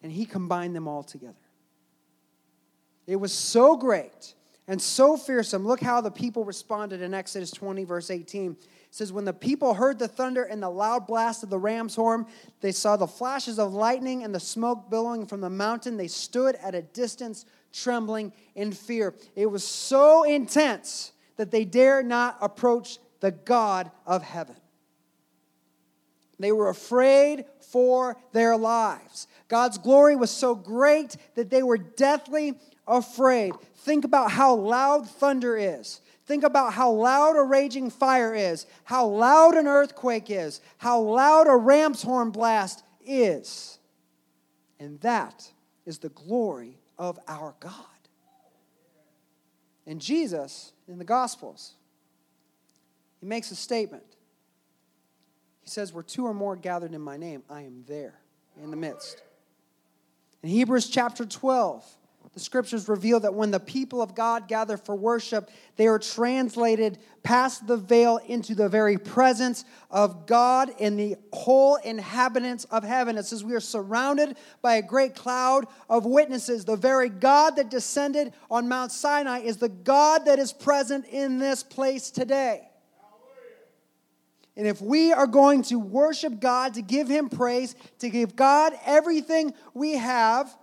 And 0.03 0.13
he 0.13 0.27
combined 0.27 0.75
them 0.75 0.87
all 0.87 1.03
together. 1.03 1.35
It 3.07 3.17
was 3.17 3.33
so 3.33 3.77
great 3.77 4.35
and 4.69 4.81
so 4.81 5.17
fearsome. 5.17 5.67
Look 5.67 5.81
how 5.81 6.01
the 6.01 6.11
people 6.11 6.45
responded 6.45 7.03
in 7.03 7.15
Exodus 7.15 7.51
20, 7.51 7.85
verse 7.85 8.11
18. 8.11 8.53
It 8.53 8.69
says, 8.91 9.13
When 9.13 9.25
the 9.25 9.33
people 9.33 9.75
heard 9.75 9.99
the 9.99 10.09
thunder 10.09 10.43
and 10.43 10.63
the 10.63 10.71
loud 10.71 11.07
blast 11.07 11.43
of 11.43 11.51
the 11.51 11.59
ram's 11.59 11.95
horn, 11.95 12.27
they 12.61 12.73
saw 12.73 12.97
the 12.97 13.07
flashes 13.07 13.59
of 13.59 13.73
lightning 13.73 14.25
and 14.25 14.35
the 14.35 14.41
smoke 14.41 14.91
billowing 14.91 15.27
from 15.27 15.41
the 15.41 15.51
mountain. 15.51 15.97
They 15.97 16.09
stood 16.09 16.57
at 16.57 16.75
a 16.75 16.83
distance, 16.83 17.47
trembling 17.73 18.33
in 18.55 18.73
fear. 18.73 19.15
It 19.37 19.47
was 19.47 19.65
so 19.65 20.25
intense 20.25 21.13
that 21.37 21.51
they 21.51 21.65
dared 21.65 22.07
not 22.07 22.39
approach 22.41 22.99
the 23.21 23.31
God 23.31 23.91
of 24.05 24.23
heaven. 24.23 24.57
They 26.39 26.53
were 26.53 26.69
afraid 26.69 27.47
for 27.71 28.17
their 28.33 28.57
lives. 28.57 29.27
God's 29.49 29.79
glory 29.79 30.17
was 30.17 30.31
so 30.31 30.55
great 30.55 31.17
that 31.35 31.51
they 31.51 31.63
were 31.63 31.79
deathly 31.79 32.59
afraid. 32.87 33.55
Think 33.77 34.05
about 34.05 34.31
how 34.31 34.55
loud 34.55 35.09
thunder 35.09 35.57
is. 35.57 36.01
Think 36.27 36.43
about 36.43 36.73
how 36.73 36.91
loud 36.91 37.37
a 37.37 37.43
raging 37.43 37.89
fire 37.89 38.35
is, 38.35 38.67
how 38.85 39.07
loud 39.07 39.55
an 39.55 39.69
earthquake 39.69 40.29
is, 40.29 40.61
how 40.79 41.01
loud 41.01 41.47
a 41.47 41.57
ram's 41.57 42.03
horn 42.03 42.31
blast 42.31 42.83
is. 43.05 43.79
And 44.81 45.01
that 45.01 45.53
is 45.85 45.99
the 45.99 46.09
glory 46.09 46.79
of 46.99 47.19
our 47.29 47.55
God. 47.61 47.73
And 49.87 50.01
Jesus, 50.01 50.73
in 50.89 50.99
the 50.99 51.05
Gospels, 51.05 51.75
he 53.21 53.27
makes 53.27 53.53
a 53.53 53.57
statement. 53.57 54.03
He 55.63 55.71
says, 55.71 55.93
Where 55.93 56.03
two 56.03 56.27
or 56.27 56.35
more 56.35 56.57
gathered 56.57 56.93
in 56.93 57.01
my 57.01 57.17
name, 57.17 57.45
I 57.49 57.63
am 57.63 57.85
there 57.87 58.19
in 58.61 58.71
the 58.71 58.77
midst. 58.77 59.23
In 60.43 60.49
Hebrews 60.49 60.89
chapter 60.89 61.25
12, 61.25 61.85
the 62.37 62.41
scriptures 62.41 62.87
reveal 62.87 63.19
that 63.21 63.33
when 63.33 63.51
the 63.51 63.59
people 63.59 64.03
of 64.03 64.15
God 64.15 64.47
gather 64.47 64.77
for 64.77 64.95
worship, 64.95 65.51
they 65.77 65.87
are 65.87 65.99
translated 65.99 66.99
past 67.23 67.67
the 67.67 67.79
veil 67.79 68.19
into 68.27 68.55
the 68.55 68.69
very 68.69 68.99
presence 68.99 69.65
of 69.91 70.27
God 70.27 70.71
and 70.79 70.99
the 70.99 71.17
whole 71.33 71.77
inhabitants 71.77 72.67
of 72.67 72.85
heaven. 72.85 73.17
It 73.17 73.25
says, 73.25 73.43
We 73.43 73.55
are 73.55 73.61
surrounded 73.61 74.37
by 74.61 74.75
a 74.75 74.83
great 74.83 75.15
cloud 75.15 75.65
of 75.89 76.05
witnesses. 76.05 76.67
The 76.67 76.77
very 76.77 77.09
God 77.09 77.57
that 77.57 77.71
descended 77.71 78.35
on 78.51 78.69
Mount 78.69 78.93
Sinai 78.93 79.39
is 79.39 79.57
the 79.57 79.71
God 79.71 80.27
that 80.27 80.39
is 80.39 80.53
present 80.53 81.07
in 81.07 81.39
this 81.39 81.63
place 81.63 82.11
today. 82.11 82.69
And 84.59 84.67
if 84.67 84.83
we 84.83 85.11
are 85.11 85.27
going 85.27 85.63
to 85.65 85.79
worship 85.79 86.39
God, 86.39 86.75
to 86.75 86.83
give 86.83 87.09
Him 87.09 87.31
praise, 87.31 87.75
to 88.01 88.11
give 88.11 88.37
God 88.37 88.75
everything 88.85 89.55
we 89.73 89.93
have, 89.93 90.55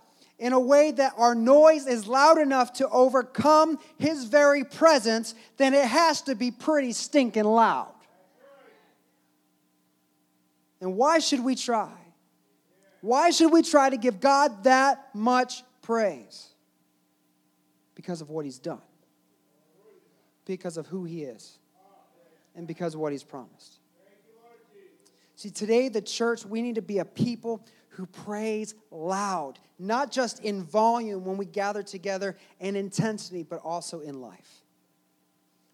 in 0.44 0.52
a 0.52 0.60
way 0.60 0.90
that 0.90 1.14
our 1.16 1.34
noise 1.34 1.86
is 1.86 2.06
loud 2.06 2.36
enough 2.36 2.74
to 2.74 2.86
overcome 2.90 3.78
his 3.96 4.24
very 4.24 4.62
presence, 4.62 5.34
then 5.56 5.72
it 5.72 5.86
has 5.86 6.20
to 6.20 6.34
be 6.34 6.50
pretty 6.50 6.92
stinking 6.92 7.44
loud. 7.44 7.94
And 10.82 10.98
why 10.98 11.18
should 11.18 11.42
we 11.42 11.54
try? 11.54 11.90
Why 13.00 13.30
should 13.30 13.52
we 13.54 13.62
try 13.62 13.88
to 13.88 13.96
give 13.96 14.20
God 14.20 14.64
that 14.64 15.14
much 15.14 15.62
praise? 15.80 16.50
Because 17.94 18.20
of 18.20 18.28
what 18.28 18.44
he's 18.44 18.58
done, 18.58 18.82
because 20.44 20.76
of 20.76 20.86
who 20.88 21.04
he 21.04 21.22
is, 21.22 21.58
and 22.54 22.66
because 22.66 22.92
of 22.92 23.00
what 23.00 23.12
he's 23.12 23.24
promised. 23.24 23.78
See, 25.36 25.48
today, 25.48 25.88
the 25.88 26.02
church, 26.02 26.44
we 26.44 26.60
need 26.60 26.74
to 26.74 26.82
be 26.82 26.98
a 26.98 27.04
people 27.06 27.64
who 27.94 28.06
prays 28.06 28.74
loud, 28.90 29.58
not 29.78 30.10
just 30.10 30.40
in 30.40 30.62
volume 30.62 31.24
when 31.24 31.36
we 31.36 31.44
gather 31.44 31.82
together 31.82 32.36
and 32.60 32.76
intensity, 32.76 33.42
but 33.42 33.60
also 33.64 34.00
in 34.00 34.20
life. 34.20 34.62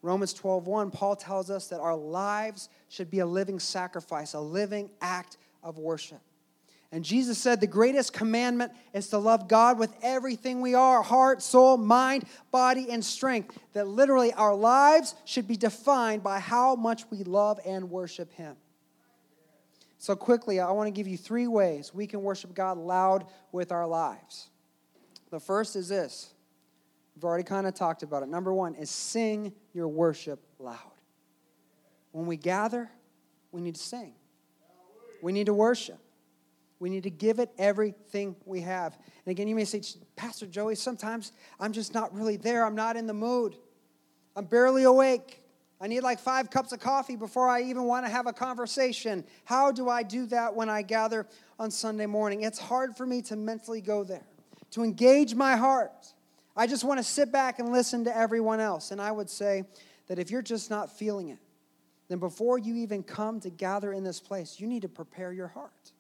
Romans 0.03 0.33
12:1 0.35 0.91
Paul 0.91 1.17
tells 1.17 1.51
us 1.51 1.69
that 1.69 1.81
our 1.81 1.97
lives 1.97 2.69
should 2.89 3.11
be 3.11 3.19
a 3.19 3.27
living 3.27 3.59
sacrifice, 3.59 4.35
a 4.35 4.41
living 4.41 4.91
act 5.01 5.37
of 5.63 5.79
worship. 5.79 6.21
And 6.93 7.05
Jesus 7.05 7.39
said 7.39 7.61
the 7.61 7.69
greatest 7.69 8.13
commandment 8.13 8.73
is 8.93 9.09
to 9.11 9.19
love 9.19 9.47
God 9.47 9.79
with 9.79 9.95
everything 10.03 10.61
we 10.61 10.75
are 10.75 11.03
heart, 11.03 11.41
soul, 11.41 11.77
mind, 11.77 12.25
body, 12.51 12.91
and 12.91 13.05
strength. 13.05 13.57
That 13.75 13.87
literally 13.87 14.33
our 14.33 14.55
lives 14.55 15.15
should 15.25 15.47
be 15.47 15.57
defined 15.57 16.23
by 16.23 16.41
how 16.41 16.75
much 16.75 17.09
we 17.11 17.23
love 17.23 17.61
and 17.65 17.91
worship 17.91 18.33
Him. 18.33 18.57
So, 20.01 20.17
quickly, 20.17 20.61
I 20.61 20.71
want 20.71 20.87
to 20.87 20.91
give 20.91 21.07
you 21.07 21.19
three 21.19 21.47
ways 21.47 21.93
we 21.93 22.07
can 22.07 22.23
worship 22.23 22.55
God 22.55 22.79
loud 22.79 23.27
with 23.53 23.71
our 23.71 23.87
lives. 23.87 24.49
The 25.31 25.39
first 25.39 25.77
is 25.77 25.91
this 25.91 26.33
we've 27.15 27.25
already 27.25 27.45
kind 27.45 27.67
of 27.67 27.75
talked 27.75 28.03
about 28.03 28.23
it. 28.23 28.31
Number 28.31 28.51
one 28.55 28.75
is 28.77 28.89
sing 28.89 29.53
your 29.75 29.89
worship 29.89 30.41
loud. 30.59 30.79
When 32.13 32.25
we 32.25 32.39
gather, 32.39 32.91
we 33.53 33.61
need 33.61 33.75
to 33.75 33.83
sing, 33.83 34.15
we 35.21 35.33
need 35.33 35.47
to 35.47 35.55
worship. 35.55 35.99
We 36.79 36.89
need 36.89 37.03
to 37.03 37.11
give 37.11 37.39
it 37.39 37.51
everything 37.59 38.37
we 38.47 38.63
have. 38.63 38.97
And 39.27 39.33
again, 39.33 39.49
you 39.49 39.55
may 39.55 39.67
say, 39.67 39.83
Pastor 40.17 40.47
Joey, 40.47 40.77
sometimes 40.77 41.33
I'm 41.61 41.75
just 41.75 41.93
not 41.93 42.15
really 42.15 42.39
there. 42.39 42.65
I'm 42.65 42.75
not 42.75 42.97
in 42.97 43.07
the 43.07 43.13
mood. 43.13 43.55
I'm 44.35 44.47
barely 44.47 44.85
awake. 44.85 45.40
I 45.81 45.87
need 45.87 46.03
like 46.03 46.21
five 46.21 46.51
cups 46.51 46.73
of 46.73 46.81
coffee 46.81 47.17
before 47.17 47.49
I 47.49 47.63
even 47.63 47.85
want 47.85 48.05
to 48.05 48.11
have 48.11 48.27
a 48.27 48.33
conversation. 48.33 49.25
How 49.45 49.73
do 49.73 49.89
I 49.89 50.03
do 50.03 50.27
that 50.27 50.55
when 50.55 50.69
I 50.69 50.83
gather 50.83 51.27
on 51.59 51.71
Sunday 51.71 52.07
morning? 52.07 52.43
It's 52.43 52.59
hard 52.59 52.97
for 52.97 53.07
me 53.07 53.23
to 53.23 53.37
mentally 53.37 53.81
go 53.81 54.05
there, 54.05 54.27
to 54.73 54.83
engage 54.83 55.35
my 55.35 55.57
heart. 55.57 56.13
I 56.55 56.67
just 56.67 56.85
want 56.85 56.99
to 56.99 57.05
sit 57.05 57.33
back 57.33 57.59
and 57.59 57.73
listen 57.73 58.05
to 58.05 58.15
everyone 58.15 58.61
else. 58.61 58.91
And 58.91 59.01
I 59.01 59.11
would 59.11 59.31
say 59.31 59.65
that 60.09 60.19
if 60.19 60.31
you're 60.31 60.43
just 60.43 60.69
not 60.69 60.91
feeling 60.91 61.31
it, 61.31 61.39
then 62.09 62.19
before 62.19 62.59
you 62.59 62.75
even 62.77 63.03
come 63.03 63.41
to 63.41 63.49
gather 63.49 63.93
in 63.93 64.05
this 64.05 64.21
place, 64.21 64.61
you 64.61 64.67
need 64.67 64.83
to 64.83 64.89
prepare 64.89 65.33
your 65.33 65.49
heart. 65.49 65.93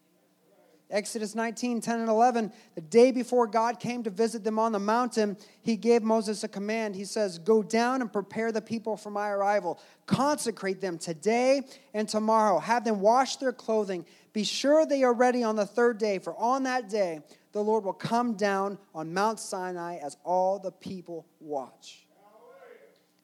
Exodus 0.91 1.35
19, 1.35 1.81
10 1.81 2.01
and 2.01 2.09
11, 2.09 2.53
the 2.75 2.81
day 2.81 3.13
before 3.13 3.47
God 3.47 3.79
came 3.79 4.03
to 4.03 4.11
visit 4.11 4.43
them 4.43 4.59
on 4.59 4.73
the 4.73 4.79
mountain, 4.79 5.37
he 5.63 5.77
gave 5.77 6.03
Moses 6.03 6.43
a 6.43 6.49
command. 6.49 6.97
He 6.97 7.05
says, 7.05 7.39
Go 7.39 7.63
down 7.63 8.01
and 8.01 8.13
prepare 8.13 8.53
the 8.53 8.61
people 8.61 8.97
for 8.97 9.11
my 9.11 9.31
arrival. 9.31 9.81
Consecrate 10.07 10.81
them 10.81 10.99
today 10.99 11.63
and 11.95 12.09
tomorrow. 12.09 12.59
Have 12.59 12.85
them 12.85 13.01
wash 13.01 13.37
their 13.37 13.53
clothing. 13.53 14.05
Be 14.33 14.45
sure 14.45 14.85
they 14.85 15.03
are 15.03 15.15
ready 15.15 15.43
on 15.43 15.57
the 15.57 15.67
third 15.67 15.99
day, 15.99 16.19
for 16.19 16.37
on 16.37 16.65
that 16.65 16.89
day 16.89 17.21
the 17.53 17.63
Lord 17.63 17.85
will 17.85 17.93
come 17.93 18.35
down 18.35 18.79
on 18.95 19.13
Mount 19.15 19.41
Sinai 19.41 19.97
as 19.97 20.17
all 20.25 20.59
the 20.59 20.73
people 20.73 21.27
watch. 21.41 22.07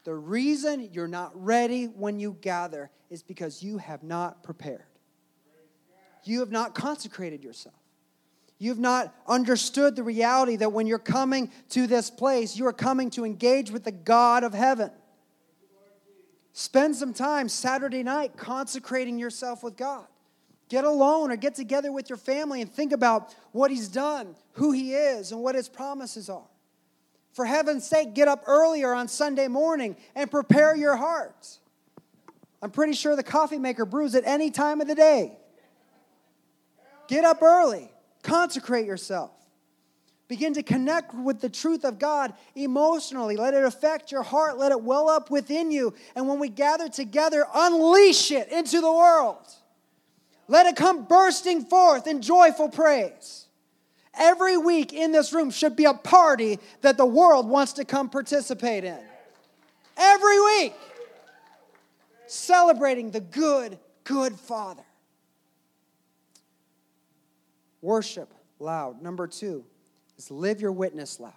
The 0.05 0.15
reason 0.15 0.89
you're 0.93 1.09
not 1.09 1.33
ready 1.35 1.87
when 1.87 2.21
you 2.21 2.37
gather 2.41 2.91
is 3.11 3.23
because 3.25 3.63
you 3.63 3.79
have 3.79 4.05
not 4.05 4.43
prepared 4.43 4.85
you 6.27 6.41
have 6.41 6.51
not 6.51 6.75
consecrated 6.75 7.45
yourself. 7.45 7.75
You've 8.59 8.79
not 8.79 9.15
understood 9.27 9.97
the 9.97 10.03
reality 10.03 10.57
that 10.57 10.73
when 10.73 10.87
you're 10.87 10.99
coming 10.99 11.51
to 11.71 11.87
this 11.87 12.11
place, 12.11 12.57
you 12.57 12.67
are 12.67 12.73
coming 12.73 13.11
to 13.11 13.25
engage 13.25 13.71
with 13.71 13.85
the 13.85 13.93
God 13.93 14.45
of 14.45 14.55
heaven. 14.55 14.91
Spend 16.53 16.97
some 16.97 17.13
time 17.13 17.51
Saturday 17.51 18.03
night 18.03 18.37
consecrating 18.39 19.19
yourself 19.19 19.63
with 19.63 19.77
God. 19.77 20.07
Get 20.71 20.85
alone 20.85 21.31
or 21.31 21.37
get 21.37 21.55
together 21.55 21.93
with 21.93 22.09
your 22.09 22.17
family 22.17 22.63
and 22.63 22.73
think 22.73 22.93
about 22.93 23.35
what 23.53 23.71
He's 23.71 23.89
done, 23.89 24.35
who 24.53 24.73
He 24.73 24.95
is, 24.95 25.33
and 25.33 25.43
what 25.43 25.55
His 25.55 25.69
promises 25.69 26.31
are. 26.31 26.49
For 27.35 27.45
heaven's 27.45 27.87
sake, 27.87 28.15
get 28.15 28.27
up 28.27 28.45
earlier 28.47 28.95
on 28.95 29.09
Sunday 29.09 29.49
morning 29.49 29.97
and 30.15 30.31
prepare 30.31 30.75
your 30.75 30.97
heart. 30.97 31.59
I'm 32.63 32.71
pretty 32.71 32.95
sure 32.95 33.15
the 33.15 33.23
coffee 33.23 33.59
maker 33.59 33.85
brews 33.85 34.15
at 34.15 34.25
any 34.25 34.51
time 34.51 34.81
of 34.81 34.89
the 34.89 34.95
day. 34.95 35.37
Get 37.09 37.25
up 37.25 37.43
early, 37.43 37.91
consecrate 38.23 38.87
yourself. 38.87 39.31
Begin 40.29 40.55
to 40.55 40.63
connect 40.63 41.15
with 41.15 41.41
the 41.41 41.49
truth 41.49 41.85
of 41.85 42.01
God 42.01 42.35
emotionally. 42.57 43.37
Let 43.37 43.55
it 43.55 43.63
affect 43.63 44.11
your 44.11 44.25
heart. 44.25 44.59
Let 44.59 44.73
it 44.73 44.83
well 44.83 45.09
up 45.09 45.31
within 45.31 45.71
you. 45.71 45.95
And 46.17 46.27
when 46.27 46.41
we 46.41 46.49
gather 46.49 46.89
together, 46.89 47.47
unleash 47.55 48.33
it 48.33 48.51
into 48.51 48.81
the 48.81 48.91
world. 48.91 49.47
Let 50.49 50.67
it 50.67 50.75
come 50.75 51.05
bursting 51.05 51.63
forth 51.65 52.09
in 52.09 52.23
joyful 52.23 52.69
praise. 52.69 53.47
Every 54.19 54.57
week 54.57 54.93
in 54.93 55.13
this 55.13 55.33
room 55.33 55.51
should 55.51 55.77
be 55.77 55.85
a 55.85 55.95
party 55.95 56.59
that 56.81 56.97
the 56.97 57.07
world 57.07 57.49
wants 57.49 57.75
to 57.75 57.85
come 57.85 58.09
participate 58.09 58.83
in. 58.83 58.99
Every 59.97 60.41
week. 60.41 60.75
Celebrating 62.27 63.13
the 63.13 63.21
good, 63.21 63.79
good 64.03 64.35
Father. 64.35 64.83
Worship 67.87 68.35
loud. 68.59 69.01
Number 69.01 69.29
two 69.29 69.65
is 70.19 70.29
live 70.29 70.61
your 70.61 70.73
witness 70.73 71.21
loud. 71.21 71.33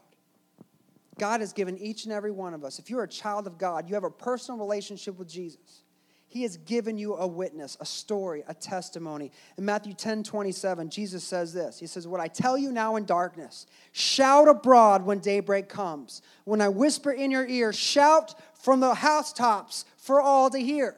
God 1.19 1.41
has 1.41 1.53
given 1.53 1.77
each 1.77 2.05
and 2.05 2.11
every 2.11 2.31
one 2.31 2.55
of 2.55 2.63
us, 2.63 2.79
if 2.79 2.89
you're 2.89 3.03
a 3.03 3.07
child 3.07 3.45
of 3.45 3.59
God, 3.59 3.87
you 3.87 3.93
have 3.93 4.03
a 4.03 4.09
personal 4.09 4.59
relationship 4.59 5.19
with 5.19 5.29
Jesus. 5.29 5.83
He 6.27 6.41
has 6.41 6.57
given 6.57 6.97
you 6.97 7.13
a 7.17 7.27
witness, 7.27 7.77
a 7.79 7.85
story, 7.85 8.43
a 8.47 8.55
testimony. 8.55 9.31
In 9.59 9.65
Matthew 9.65 9.93
10 9.93 10.23
27, 10.23 10.89
Jesus 10.89 11.23
says 11.23 11.53
this 11.53 11.79
He 11.79 11.85
says, 11.85 12.07
What 12.07 12.19
I 12.19 12.27
tell 12.27 12.57
you 12.57 12.71
now 12.71 12.95
in 12.95 13.05
darkness, 13.05 13.67
shout 13.91 14.47
abroad 14.47 15.05
when 15.05 15.19
daybreak 15.19 15.69
comes. 15.69 16.23
When 16.45 16.61
I 16.61 16.69
whisper 16.69 17.11
in 17.11 17.29
your 17.29 17.45
ear, 17.45 17.71
shout 17.71 18.33
from 18.55 18.79
the 18.79 18.95
housetops 18.95 19.85
for 19.97 20.19
all 20.19 20.49
to 20.49 20.57
hear. 20.57 20.95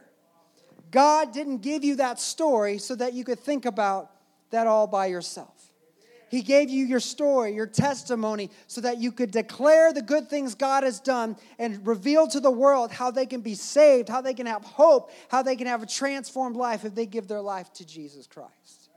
God 0.91 1.33
didn't 1.33 1.57
give 1.57 1.83
you 1.83 1.97
that 1.97 2.21
story 2.21 2.77
so 2.77 2.95
that 2.95 3.13
you 3.13 3.25
could 3.25 3.39
think 3.39 3.65
about 3.65 4.11
that 4.51 4.67
all 4.67 4.87
by 4.87 5.07
yourself. 5.07 5.71
He 6.31 6.41
gave 6.41 6.69
you 6.69 6.85
your 6.85 7.01
story, 7.01 7.53
your 7.53 7.67
testimony, 7.67 8.51
so 8.67 8.79
that 8.79 8.99
you 8.99 9.11
could 9.11 9.31
declare 9.31 9.91
the 9.91 10.01
good 10.01 10.29
things 10.29 10.55
God 10.55 10.85
has 10.85 11.01
done 11.01 11.35
and 11.59 11.85
reveal 11.85 12.25
to 12.29 12.39
the 12.39 12.49
world 12.49 12.89
how 12.89 13.11
they 13.11 13.25
can 13.25 13.41
be 13.41 13.53
saved, 13.53 14.07
how 14.07 14.21
they 14.21 14.33
can 14.33 14.45
have 14.45 14.63
hope, 14.63 15.11
how 15.27 15.43
they 15.43 15.57
can 15.57 15.67
have 15.67 15.83
a 15.83 15.85
transformed 15.85 16.55
life 16.55 16.85
if 16.85 16.95
they 16.95 17.05
give 17.05 17.27
their 17.27 17.41
life 17.41 17.73
to 17.73 17.85
Jesus 17.85 18.27
Christ. 18.27 18.89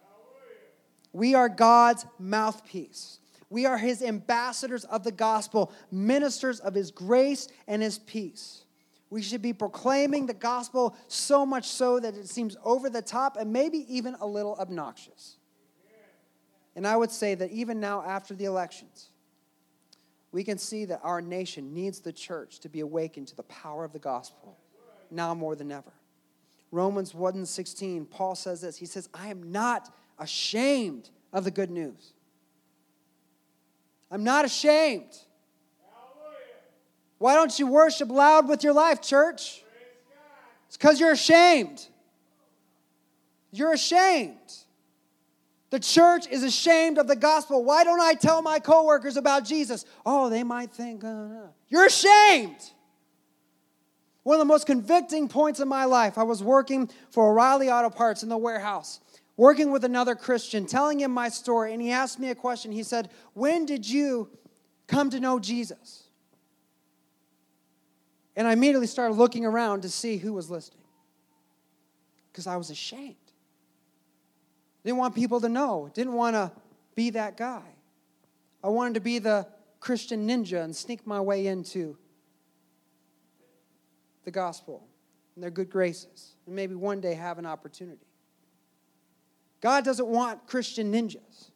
We 1.13 1.35
are 1.35 1.49
God's 1.49 2.07
mouthpiece. 2.21 3.19
We 3.51 3.67
are 3.67 3.79
his 3.79 4.01
ambassadors 4.01 4.85
of 4.85 5.03
the 5.03 5.13
gospel, 5.13 5.73
ministers 5.91 6.61
of 6.61 6.73
his 6.73 6.93
grace 6.93 7.49
and 7.67 7.83
his 7.83 7.99
peace. 7.99 8.65
We 9.11 9.23
should 9.23 9.43
be 9.43 9.53
proclaiming 9.53 10.27
the 10.27 10.35
gospel 10.35 10.97
so 11.09 11.45
much 11.45 11.67
so 11.67 11.99
that 11.99 12.15
it 12.15 12.29
seems 12.29 12.57
over 12.65 12.89
the 12.89 13.03
top 13.03 13.37
and 13.37 13.53
maybe 13.53 13.87
even 13.93 14.17
a 14.21 14.27
little 14.27 14.55
obnoxious. 14.55 15.37
And 16.77 16.87
I 16.87 16.97
would 16.97 17.11
say 17.11 17.35
that 17.35 17.51
even 17.51 17.81
now, 17.81 18.03
after 18.03 18.35
the 18.35 18.47
elections, 18.47 19.11
we 20.33 20.43
can 20.43 20.59
see 20.59 20.85
that 20.87 21.01
our 21.05 21.21
nation 21.21 21.73
needs 21.73 22.01
the 22.01 22.13
church 22.13 22.59
to 22.61 22.69
be 22.69 22.81
awakened 22.81 23.29
to 23.29 23.37
the 23.37 23.45
power 23.45 23.85
of 23.85 23.93
the 23.93 23.99
gospel 24.01 24.59
now 25.11 25.35
more 25.35 25.55
than 25.55 25.71
ever. 25.71 25.93
Romans 26.73 27.15
1:16, 27.15 28.07
Paul 28.07 28.35
says 28.35 28.61
this. 28.63 28.77
He 28.77 28.87
says, 28.87 29.09
"I 29.15 29.29
am 29.29 29.53
not 29.53 29.95
ashamed 30.19 31.11
of 31.33 31.45
the 31.45 31.53
good 31.53 31.71
news." 31.71 32.15
I'm 34.11 34.25
not 34.25 34.45
ashamed. 34.45 35.17
Why 37.19 37.35
don't 37.35 37.57
you 37.59 37.69
worship 37.69 38.11
loud 38.11 38.49
with 38.49 38.65
your 38.65 38.73
life, 38.73 39.01
church? 39.01 39.65
It's 40.67 40.77
because 40.77 40.99
you're 40.99 41.13
ashamed. 41.13 41.87
You're 43.53 43.73
ashamed. 43.73 44.64
The 45.71 45.81
church 45.81 46.27
is 46.29 46.43
ashamed 46.43 46.99
of 46.99 47.09
the 47.09 47.17
gospel. 47.17 47.65
Why 47.65 47.85
don't 47.85 48.01
I 48.01 48.15
tell 48.15 48.43
my 48.43 48.59
coworkers 48.59 49.17
about 49.17 49.45
Jesus? 49.45 49.85
Oh, 50.07 50.29
they 50.29 50.43
might 50.43 50.71
think, 50.71 51.03
uh, 51.03 51.09
uh. 51.09 51.47
you're 51.69 51.87
ashamed. 51.87 52.57
One 54.23 54.37
of 54.37 54.39
the 54.39 54.47
most 54.47 54.67
convicting 54.67 55.29
points 55.29 55.61
in 55.61 55.69
my 55.69 55.85
life, 55.85 56.17
I 56.17 56.23
was 56.23 56.43
working 56.43 56.91
for 57.11 57.31
O'Reilly 57.31 57.71
Auto 57.71 57.91
Parts 57.91 58.23
in 58.23 58.29
the 58.29 58.39
warehouse, 58.39 59.01
working 59.37 59.71
with 59.71 59.85
another 59.85 60.15
Christian, 60.15 60.65
telling 60.65 61.01
him 61.01 61.11
my 61.11 61.29
story, 61.29 61.73
and 61.73 61.83
he 61.83 61.91
asked 61.91 62.19
me 62.19 62.31
a 62.31 62.35
question. 62.35 62.73
He 62.73 62.83
said, 62.83 63.11
When 63.35 63.67
did 63.67 63.89
you 63.89 64.31
come 64.87 65.11
to 65.11 65.21
know 65.21 65.39
Jesus? 65.39 66.05
And 68.37 68.49
I 68.49 68.53
immediately 68.53 68.87
started 68.87 69.15
looking 69.15 69.45
around 69.45 69.83
to 69.83 69.91
see 69.91 70.17
who 70.17 70.33
was 70.33 70.51
listening 70.51 70.85
because 72.33 72.47
I 72.47 72.57
was 72.57 72.71
ashamed. 72.71 73.15
Didn't 74.85 74.99
want 74.99 75.15
people 75.15 75.41
to 75.41 75.49
know. 75.49 75.91
Didn't 75.95 76.13
want 76.13 76.35
to 76.35 76.53
be 76.95 77.11
that 77.11 77.37
guy. 77.37 77.63
I 78.63 78.69
wanted 78.69 78.95
to 78.95 79.01
be 79.01 79.19
the 79.19 79.47
Christian 79.81 80.29
ninja 80.29 80.63
and 80.63 80.75
sneak 80.75 81.07
my 81.07 81.21
way 81.21 81.47
into 81.47 81.97
the 84.25 84.31
gospel 84.31 84.87
and 85.35 85.43
their 85.43 85.51
good 85.51 85.71
graces 85.71 86.37
and 86.47 86.55
maybe 86.55 86.75
one 86.75 87.01
day 87.01 87.15
have 87.15 87.39
an 87.39 87.47
opportunity. 87.47 88.07
God 89.61 89.85
doesn't 89.85 90.07
want 90.07 90.47
Christian 90.47 90.93
ninjas. 90.93 91.51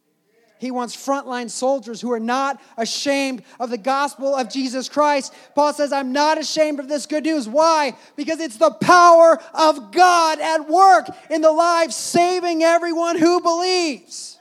He 0.58 0.70
wants 0.70 0.96
frontline 0.96 1.48
soldiers 1.50 2.00
who 2.00 2.12
are 2.12 2.20
not 2.20 2.60
ashamed 2.76 3.42
of 3.60 3.70
the 3.70 3.78
gospel 3.78 4.34
of 4.34 4.50
Jesus 4.50 4.88
Christ. 4.88 5.32
Paul 5.54 5.72
says, 5.72 5.92
I'm 5.92 6.12
not 6.12 6.38
ashamed 6.38 6.80
of 6.80 6.88
this 6.88 7.06
good 7.06 7.24
news. 7.24 7.48
Why? 7.48 7.96
Because 8.16 8.40
it's 8.40 8.56
the 8.56 8.72
power 8.72 9.40
of 9.54 9.92
God 9.92 10.40
at 10.40 10.68
work 10.68 11.08
in 11.30 11.42
the 11.42 11.52
lives, 11.52 11.94
saving 11.94 12.64
everyone 12.64 13.16
who 13.16 13.40
believes. 13.40 14.38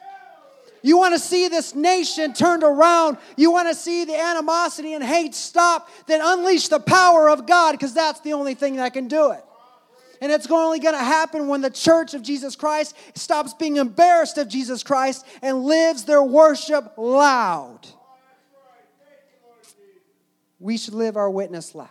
You 0.82 0.98
want 0.98 1.14
to 1.14 1.20
see 1.20 1.48
this 1.50 1.76
nation 1.76 2.34
turned 2.34 2.64
around. 2.64 3.18
You 3.36 3.52
want 3.52 3.68
to 3.68 3.76
see 3.76 4.06
the 4.06 4.20
animosity 4.20 4.94
and 4.94 5.04
hate 5.04 5.36
stop. 5.36 5.90
Then 6.08 6.22
unleash 6.24 6.70
the 6.70 6.80
power 6.80 7.30
of 7.30 7.46
God 7.46 7.74
because 7.74 7.94
that's 7.94 8.22
the 8.22 8.34
only 8.34 8.54
thing 8.54 8.78
that 8.78 8.94
can 8.94 9.08
do 9.08 9.32
it. 9.32 9.44
And 10.22 10.32
it's 10.32 10.50
only 10.50 10.80
going 10.80 10.96
to 10.96 11.04
happen 11.04 11.48
when 11.48 11.62
the 11.62 11.70
church 11.70 12.14
of 12.14 12.22
Jesus 12.22 12.56
Christ 12.56 12.96
stops 13.16 13.54
being 13.54 13.78
embarrassed 13.78 14.38
of 14.38 14.48
Jesus 14.48 14.84
Christ 14.84 15.26
and 15.42 15.64
lives 15.64 16.06
their 16.06 16.24
worship 16.24 16.94
loud. 16.98 17.82
We 20.60 20.78
should 20.78 20.96
live 20.96 21.18
our 21.18 21.30
witness 21.30 21.76
loud. 21.76 21.90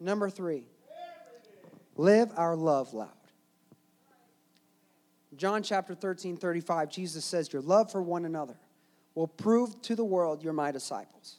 Number 0.00 0.28
three, 0.28 0.64
live 1.96 2.30
our 2.36 2.56
love 2.56 2.92
loud. 2.92 3.08
John 5.36 5.62
chapter 5.62 5.94
13, 5.94 6.36
35, 6.36 6.90
Jesus 6.90 7.24
says, 7.24 7.52
Your 7.52 7.62
love 7.62 7.90
for 7.90 8.02
one 8.02 8.24
another 8.24 8.56
will 9.14 9.26
prove 9.26 9.80
to 9.82 9.96
the 9.96 10.04
world 10.04 10.42
you're 10.42 10.52
my 10.52 10.70
disciples. 10.70 11.36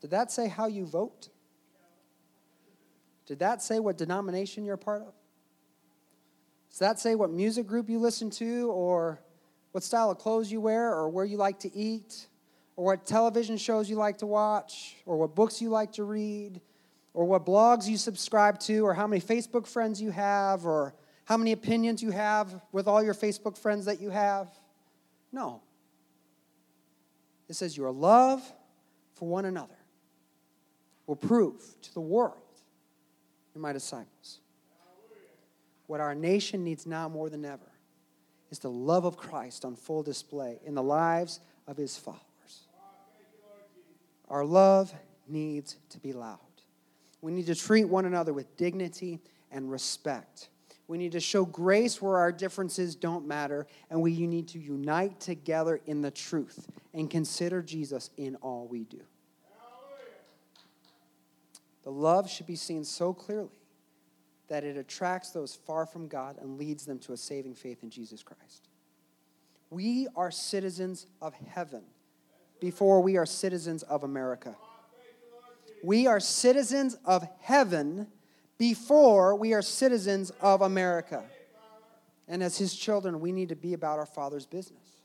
Did 0.00 0.10
that 0.10 0.32
say 0.32 0.48
how 0.48 0.66
you 0.66 0.84
vote? 0.84 1.28
Did 3.26 3.38
that 3.38 3.62
say 3.62 3.78
what 3.78 3.96
denomination 3.96 4.64
you're 4.64 4.74
a 4.74 4.78
part 4.78 5.02
of? 5.02 5.12
Does 6.70 6.78
that 6.78 6.98
say 6.98 7.14
what 7.14 7.30
music 7.30 7.66
group 7.66 7.88
you 7.88 7.98
listen 7.98 8.30
to, 8.30 8.70
or 8.70 9.20
what 9.72 9.84
style 9.84 10.10
of 10.10 10.18
clothes 10.18 10.50
you 10.50 10.60
wear, 10.60 10.92
or 10.92 11.08
where 11.08 11.24
you 11.24 11.36
like 11.36 11.60
to 11.60 11.74
eat, 11.76 12.26
or 12.76 12.86
what 12.86 13.06
television 13.06 13.56
shows 13.56 13.90
you 13.90 13.96
like 13.96 14.18
to 14.18 14.26
watch, 14.26 14.96
or 15.04 15.18
what 15.18 15.34
books 15.34 15.60
you 15.60 15.68
like 15.68 15.92
to 15.92 16.04
read, 16.04 16.60
or 17.14 17.24
what 17.26 17.44
blogs 17.44 17.86
you 17.86 17.98
subscribe 17.98 18.58
to, 18.60 18.80
or 18.86 18.94
how 18.94 19.06
many 19.06 19.20
Facebook 19.20 19.66
friends 19.66 20.00
you 20.00 20.10
have, 20.10 20.64
or 20.64 20.94
how 21.26 21.36
many 21.36 21.52
opinions 21.52 22.02
you 22.02 22.10
have 22.10 22.60
with 22.72 22.88
all 22.88 23.02
your 23.02 23.14
Facebook 23.14 23.58
friends 23.58 23.84
that 23.84 24.00
you 24.00 24.10
have? 24.10 24.48
No. 25.30 25.62
It 27.48 27.54
says 27.54 27.76
your 27.76 27.90
love 27.90 28.42
for 29.14 29.28
one 29.28 29.44
another 29.44 29.76
will 31.06 31.16
prove 31.16 31.60
to 31.82 31.92
the 31.92 32.00
world 32.00 32.41
you're 33.54 33.62
my 33.62 33.72
disciples. 33.72 34.40
What 35.86 36.00
our 36.00 36.14
nation 36.14 36.64
needs 36.64 36.86
now 36.86 37.08
more 37.08 37.28
than 37.28 37.44
ever 37.44 37.70
is 38.50 38.58
the 38.58 38.70
love 38.70 39.04
of 39.04 39.16
Christ 39.16 39.64
on 39.64 39.76
full 39.76 40.02
display 40.02 40.58
in 40.64 40.74
the 40.74 40.82
lives 40.82 41.40
of 41.66 41.76
his 41.76 41.96
followers. 41.96 42.20
Our 44.28 44.44
love 44.44 44.92
needs 45.28 45.76
to 45.90 45.98
be 45.98 46.12
loud. 46.12 46.38
We 47.20 47.32
need 47.32 47.46
to 47.46 47.54
treat 47.54 47.84
one 47.84 48.04
another 48.04 48.32
with 48.32 48.56
dignity 48.56 49.20
and 49.50 49.70
respect. 49.70 50.48
We 50.88 50.98
need 50.98 51.12
to 51.12 51.20
show 51.20 51.44
grace 51.44 52.02
where 52.02 52.18
our 52.18 52.32
differences 52.32 52.94
don't 52.94 53.26
matter, 53.26 53.66
and 53.90 54.00
we 54.00 54.26
need 54.26 54.48
to 54.48 54.58
unite 54.58 55.20
together 55.20 55.80
in 55.86 56.02
the 56.02 56.10
truth 56.10 56.66
and 56.92 57.08
consider 57.08 57.62
Jesus 57.62 58.10
in 58.16 58.36
all 58.36 58.66
we 58.66 58.84
do. 58.84 59.00
The 61.84 61.90
love 61.90 62.30
should 62.30 62.46
be 62.46 62.56
seen 62.56 62.84
so 62.84 63.12
clearly 63.12 63.50
that 64.48 64.64
it 64.64 64.76
attracts 64.76 65.30
those 65.30 65.54
far 65.54 65.86
from 65.86 66.08
God 66.08 66.36
and 66.40 66.58
leads 66.58 66.84
them 66.84 66.98
to 67.00 67.12
a 67.12 67.16
saving 67.16 67.54
faith 67.54 67.82
in 67.82 67.90
Jesus 67.90 68.22
Christ. 68.22 68.68
We 69.70 70.06
are 70.14 70.30
citizens 70.30 71.06
of 71.20 71.34
heaven 71.34 71.82
before 72.60 73.00
we 73.00 73.16
are 73.16 73.26
citizens 73.26 73.82
of 73.82 74.04
America. 74.04 74.54
We 75.82 76.06
are 76.06 76.20
citizens 76.20 76.96
of 77.04 77.26
heaven 77.40 78.06
before 78.58 79.34
we 79.34 79.54
are 79.54 79.62
citizens 79.62 80.30
of 80.40 80.62
America. 80.62 81.24
And 82.28 82.42
as 82.42 82.56
his 82.56 82.74
children, 82.74 83.20
we 83.20 83.32
need 83.32 83.48
to 83.48 83.56
be 83.56 83.74
about 83.74 83.98
our 83.98 84.06
Father's 84.06 84.46
business. 84.46 85.00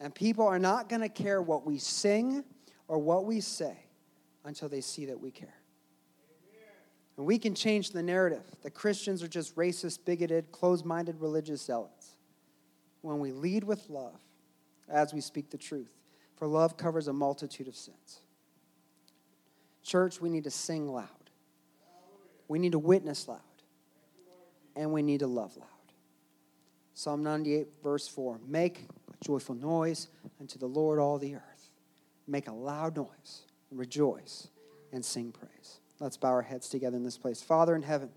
And 0.00 0.14
people 0.14 0.46
are 0.46 0.58
not 0.58 0.88
going 0.88 1.02
to 1.02 1.08
care 1.08 1.42
what 1.42 1.66
we 1.66 1.78
sing 1.78 2.44
or 2.88 2.98
what 2.98 3.24
we 3.24 3.40
say 3.40 3.76
until 4.44 4.68
they 4.68 4.80
see 4.80 5.06
that 5.06 5.20
we 5.20 5.30
care. 5.30 5.61
And 7.16 7.26
we 7.26 7.38
can 7.38 7.54
change 7.54 7.90
the 7.90 8.02
narrative 8.02 8.44
that 8.62 8.72
Christians 8.72 9.22
are 9.22 9.28
just 9.28 9.54
racist, 9.56 10.04
bigoted, 10.04 10.50
closed 10.50 10.84
minded 10.84 11.20
religious 11.20 11.62
zealots 11.62 12.16
when 13.02 13.18
we 13.18 13.32
lead 13.32 13.64
with 13.64 13.90
love 13.90 14.18
as 14.88 15.12
we 15.12 15.20
speak 15.20 15.50
the 15.50 15.58
truth. 15.58 15.92
For 16.36 16.46
love 16.46 16.76
covers 16.76 17.08
a 17.08 17.12
multitude 17.12 17.68
of 17.68 17.76
sins. 17.76 18.20
Church, 19.82 20.20
we 20.20 20.28
need 20.28 20.44
to 20.44 20.50
sing 20.50 20.88
loud, 20.88 21.08
we 22.48 22.58
need 22.58 22.72
to 22.72 22.78
witness 22.78 23.28
loud, 23.28 23.40
and 24.74 24.92
we 24.92 25.02
need 25.02 25.20
to 25.20 25.26
love 25.26 25.56
loud. 25.56 25.68
Psalm 26.94 27.22
98, 27.22 27.68
verse 27.82 28.08
4 28.08 28.40
Make 28.46 28.86
a 29.08 29.24
joyful 29.24 29.54
noise 29.54 30.08
unto 30.40 30.58
the 30.58 30.66
Lord, 30.66 30.98
all 30.98 31.18
the 31.18 31.34
earth. 31.34 31.70
Make 32.26 32.48
a 32.48 32.52
loud 32.52 32.96
noise, 32.96 33.42
rejoice, 33.70 34.48
and 34.92 35.04
sing 35.04 35.32
praise. 35.32 35.80
Let's 36.02 36.16
bow 36.16 36.30
our 36.30 36.42
heads 36.42 36.68
together 36.68 36.96
in 36.96 37.04
this 37.04 37.16
place. 37.16 37.40
Father 37.40 37.76
in 37.76 37.82
heaven, 37.82 38.08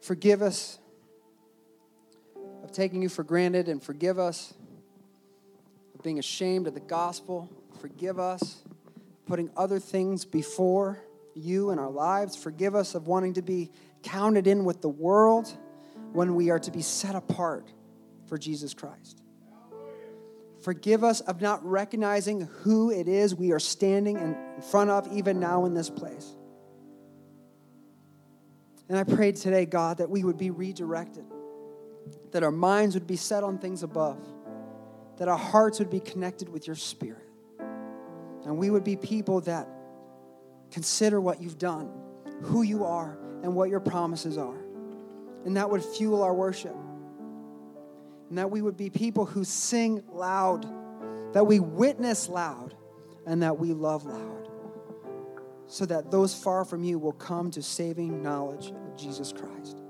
forgive 0.00 0.40
us 0.40 0.78
of 2.64 2.72
taking 2.72 3.02
you 3.02 3.10
for 3.10 3.22
granted 3.22 3.68
and 3.68 3.82
forgive 3.82 4.18
us 4.18 4.54
of 5.94 6.02
being 6.02 6.18
ashamed 6.18 6.66
of 6.66 6.72
the 6.72 6.80
gospel. 6.80 7.50
Forgive 7.78 8.18
us 8.18 8.62
putting 9.26 9.50
other 9.54 9.78
things 9.78 10.24
before 10.24 10.98
you 11.34 11.72
in 11.72 11.78
our 11.78 11.90
lives. 11.90 12.34
Forgive 12.34 12.74
us 12.74 12.94
of 12.94 13.06
wanting 13.06 13.34
to 13.34 13.42
be 13.42 13.70
counted 14.02 14.46
in 14.46 14.64
with 14.64 14.80
the 14.80 14.88
world 14.88 15.52
when 16.14 16.34
we 16.34 16.48
are 16.48 16.58
to 16.60 16.70
be 16.70 16.80
set 16.80 17.14
apart 17.14 17.70
for 18.28 18.38
Jesus 18.38 18.72
Christ. 18.72 19.20
Forgive 20.66 21.04
us 21.04 21.20
of 21.20 21.40
not 21.40 21.64
recognizing 21.64 22.40
who 22.40 22.90
it 22.90 23.06
is 23.06 23.36
we 23.36 23.52
are 23.52 23.60
standing 23.60 24.18
in 24.18 24.60
front 24.62 24.90
of 24.90 25.06
even 25.12 25.38
now 25.38 25.64
in 25.64 25.74
this 25.74 25.88
place. 25.88 26.28
And 28.88 28.98
I 28.98 29.04
prayed 29.04 29.36
today, 29.36 29.64
God, 29.64 29.98
that 29.98 30.10
we 30.10 30.24
would 30.24 30.36
be 30.36 30.50
redirected, 30.50 31.24
that 32.32 32.42
our 32.42 32.50
minds 32.50 32.96
would 32.96 33.06
be 33.06 33.14
set 33.14 33.44
on 33.44 33.58
things 33.58 33.84
above, 33.84 34.18
that 35.18 35.28
our 35.28 35.38
hearts 35.38 35.78
would 35.78 35.88
be 35.88 36.00
connected 36.00 36.48
with 36.48 36.66
your 36.66 36.74
spirit, 36.74 37.28
and 38.44 38.58
we 38.58 38.68
would 38.68 38.82
be 38.82 38.96
people 38.96 39.42
that 39.42 39.68
consider 40.72 41.20
what 41.20 41.40
you've 41.40 41.58
done, 41.58 41.92
who 42.42 42.62
you 42.62 42.84
are, 42.84 43.16
and 43.44 43.54
what 43.54 43.70
your 43.70 43.78
promises 43.78 44.36
are. 44.36 44.58
And 45.44 45.56
that 45.58 45.70
would 45.70 45.84
fuel 45.84 46.24
our 46.24 46.34
worship 46.34 46.74
and 48.28 48.38
that 48.38 48.50
we 48.50 48.62
would 48.62 48.76
be 48.76 48.90
people 48.90 49.24
who 49.24 49.44
sing 49.44 50.02
loud, 50.12 50.66
that 51.32 51.44
we 51.44 51.60
witness 51.60 52.28
loud, 52.28 52.74
and 53.26 53.42
that 53.42 53.58
we 53.58 53.72
love 53.72 54.04
loud, 54.04 54.48
so 55.66 55.86
that 55.86 56.10
those 56.10 56.34
far 56.34 56.64
from 56.64 56.84
you 56.84 56.98
will 56.98 57.12
come 57.12 57.50
to 57.52 57.62
saving 57.62 58.22
knowledge 58.22 58.70
of 58.70 58.96
Jesus 58.96 59.32
Christ. 59.32 59.82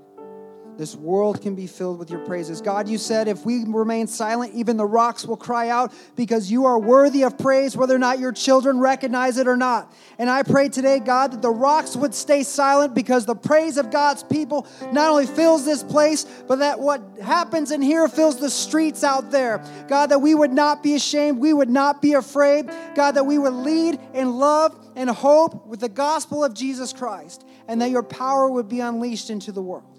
This 0.77 0.95
world 0.95 1.41
can 1.41 1.55
be 1.55 1.65
filled 1.65 1.97
with 1.97 2.11
your 2.11 2.19
praises. 2.19 2.61
God, 2.61 2.87
you 2.87 2.99
said 2.99 3.27
if 3.27 3.45
we 3.45 3.63
remain 3.65 4.05
silent, 4.05 4.53
even 4.53 4.77
the 4.77 4.85
rocks 4.85 5.25
will 5.25 5.37
cry 5.37 5.69
out 5.69 5.91
because 6.15 6.51
you 6.51 6.65
are 6.65 6.77
worthy 6.77 7.23
of 7.23 7.37
praise, 7.39 7.75
whether 7.75 7.95
or 7.95 7.99
not 7.99 8.19
your 8.19 8.31
children 8.31 8.79
recognize 8.79 9.37
it 9.39 9.47
or 9.47 9.57
not. 9.57 9.91
And 10.19 10.29
I 10.29 10.43
pray 10.43 10.69
today, 10.69 10.99
God, 10.99 11.31
that 11.31 11.41
the 11.41 11.49
rocks 11.49 11.95
would 11.95 12.13
stay 12.13 12.43
silent 12.43 12.93
because 12.93 13.25
the 13.25 13.35
praise 13.35 13.77
of 13.77 13.89
God's 13.89 14.21
people 14.23 14.67
not 14.91 15.09
only 15.09 15.25
fills 15.25 15.65
this 15.65 15.81
place, 15.81 16.25
but 16.47 16.59
that 16.59 16.79
what 16.79 17.01
happens 17.23 17.71
in 17.71 17.81
here 17.81 18.07
fills 18.07 18.37
the 18.37 18.49
streets 18.49 19.03
out 19.03 19.31
there. 19.31 19.63
God, 19.87 20.07
that 20.07 20.19
we 20.19 20.35
would 20.35 20.53
not 20.53 20.83
be 20.83 20.93
ashamed, 20.93 21.39
we 21.39 21.53
would 21.53 21.71
not 21.71 22.03
be 22.03 22.13
afraid. 22.13 22.69
God, 22.93 23.13
that 23.13 23.25
we 23.25 23.39
would 23.39 23.53
lead 23.53 23.99
in 24.13 24.35
love 24.37 24.77
and 24.95 25.09
hope 25.09 25.65
with 25.65 25.79
the 25.79 25.89
gospel 25.89 26.43
of 26.43 26.53
Jesus 26.53 26.93
Christ, 26.93 27.45
and 27.67 27.81
that 27.81 27.89
your 27.89 28.03
power 28.03 28.49
would 28.49 28.69
be 28.69 28.79
unleashed 28.79 29.31
into 29.31 29.51
the 29.51 29.61
world. 29.61 29.96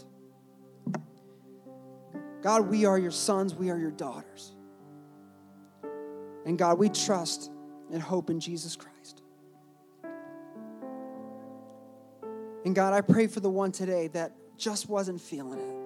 God, 2.42 2.68
we 2.68 2.85
are 2.85 2.98
your 2.98 3.11
sons, 3.11 3.55
we 3.55 3.70
are 3.70 3.79
your 3.79 3.90
daughters. 3.90 4.53
And 6.46 6.57
God, 6.59 6.79
we 6.79 6.88
trust 6.88 7.51
and 7.92 8.01
hope 8.01 8.31
in 8.31 8.40
Jesus 8.40 8.77
Christ. 8.77 9.22
And 12.64 12.74
God, 12.74 12.92
I 12.92 13.01
pray 13.01 13.27
for 13.27 13.40
the 13.40 13.51
one 13.51 13.72
today 13.72 14.09
that 14.09 14.33
just 14.57 14.88
wasn't 14.88 15.20
feeling 15.20 15.59
it 15.59 15.77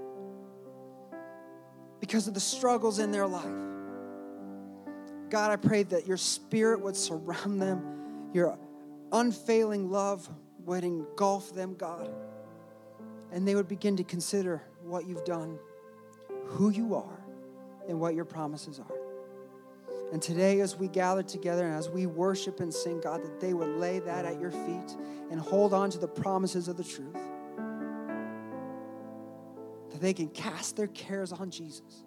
because 2.00 2.26
of 2.28 2.34
the 2.34 2.40
struggles 2.40 2.98
in 2.98 3.12
their 3.12 3.26
life. 3.26 3.44
God, 5.30 5.50
I 5.50 5.56
pray 5.56 5.84
that 5.84 6.06
your 6.06 6.16
spirit 6.16 6.80
would 6.80 6.96
surround 6.96 7.62
them, 7.62 8.30
your 8.34 8.58
unfailing 9.12 9.90
love 9.90 10.28
would 10.64 10.84
engulf 10.84 11.54
them, 11.54 11.74
God, 11.74 12.10
and 13.30 13.48
they 13.48 13.54
would 13.54 13.68
begin 13.68 13.96
to 13.96 14.04
consider 14.04 14.62
what 14.82 15.06
you've 15.06 15.24
done 15.24 15.58
who 16.52 16.70
you 16.70 16.94
are 16.94 17.24
and 17.88 17.98
what 17.98 18.14
your 18.14 18.24
promises 18.24 18.78
are. 18.78 18.96
And 20.12 20.20
today, 20.20 20.60
as 20.60 20.76
we 20.76 20.88
gather 20.88 21.22
together 21.22 21.66
and 21.66 21.74
as 21.74 21.88
we 21.88 22.04
worship 22.04 22.60
and 22.60 22.72
sing, 22.72 23.00
God, 23.00 23.22
that 23.22 23.40
they 23.40 23.54
would 23.54 23.78
lay 23.78 23.98
that 24.00 24.26
at 24.26 24.38
your 24.38 24.50
feet 24.50 24.96
and 25.30 25.40
hold 25.40 25.72
on 25.72 25.88
to 25.90 25.98
the 25.98 26.08
promises 26.08 26.68
of 26.68 26.76
the 26.76 26.84
truth. 26.84 27.16
That 29.90 30.00
they 30.00 30.12
can 30.12 30.28
cast 30.28 30.76
their 30.76 30.88
cares 30.88 31.32
on 31.32 31.50
Jesus. 31.50 32.04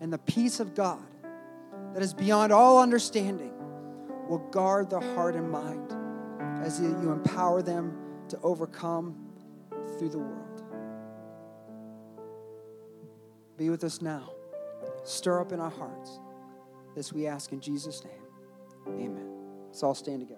And 0.00 0.12
the 0.12 0.18
peace 0.18 0.60
of 0.60 0.76
God 0.76 1.02
that 1.94 2.02
is 2.02 2.14
beyond 2.14 2.52
all 2.52 2.80
understanding 2.80 3.52
will 4.28 4.46
guard 4.52 4.90
their 4.90 5.00
heart 5.00 5.34
and 5.34 5.50
mind 5.50 5.92
as 6.62 6.80
you 6.80 7.10
empower 7.10 7.62
them 7.62 7.98
to 8.28 8.38
overcome 8.42 9.16
through 9.98 10.10
the 10.10 10.18
world. 10.18 10.47
Be 13.58 13.70
with 13.70 13.82
us 13.82 14.00
now. 14.00 14.30
Stir 15.04 15.40
up 15.40 15.52
in 15.52 15.58
our 15.58 15.70
hearts. 15.70 16.20
This 16.94 17.12
we 17.12 17.26
ask 17.26 17.52
in 17.52 17.60
Jesus' 17.60 18.04
name. 18.04 18.94
Amen. 19.00 19.28
Let's 19.66 19.82
all 19.82 19.94
stand 19.94 20.20
together. 20.20 20.37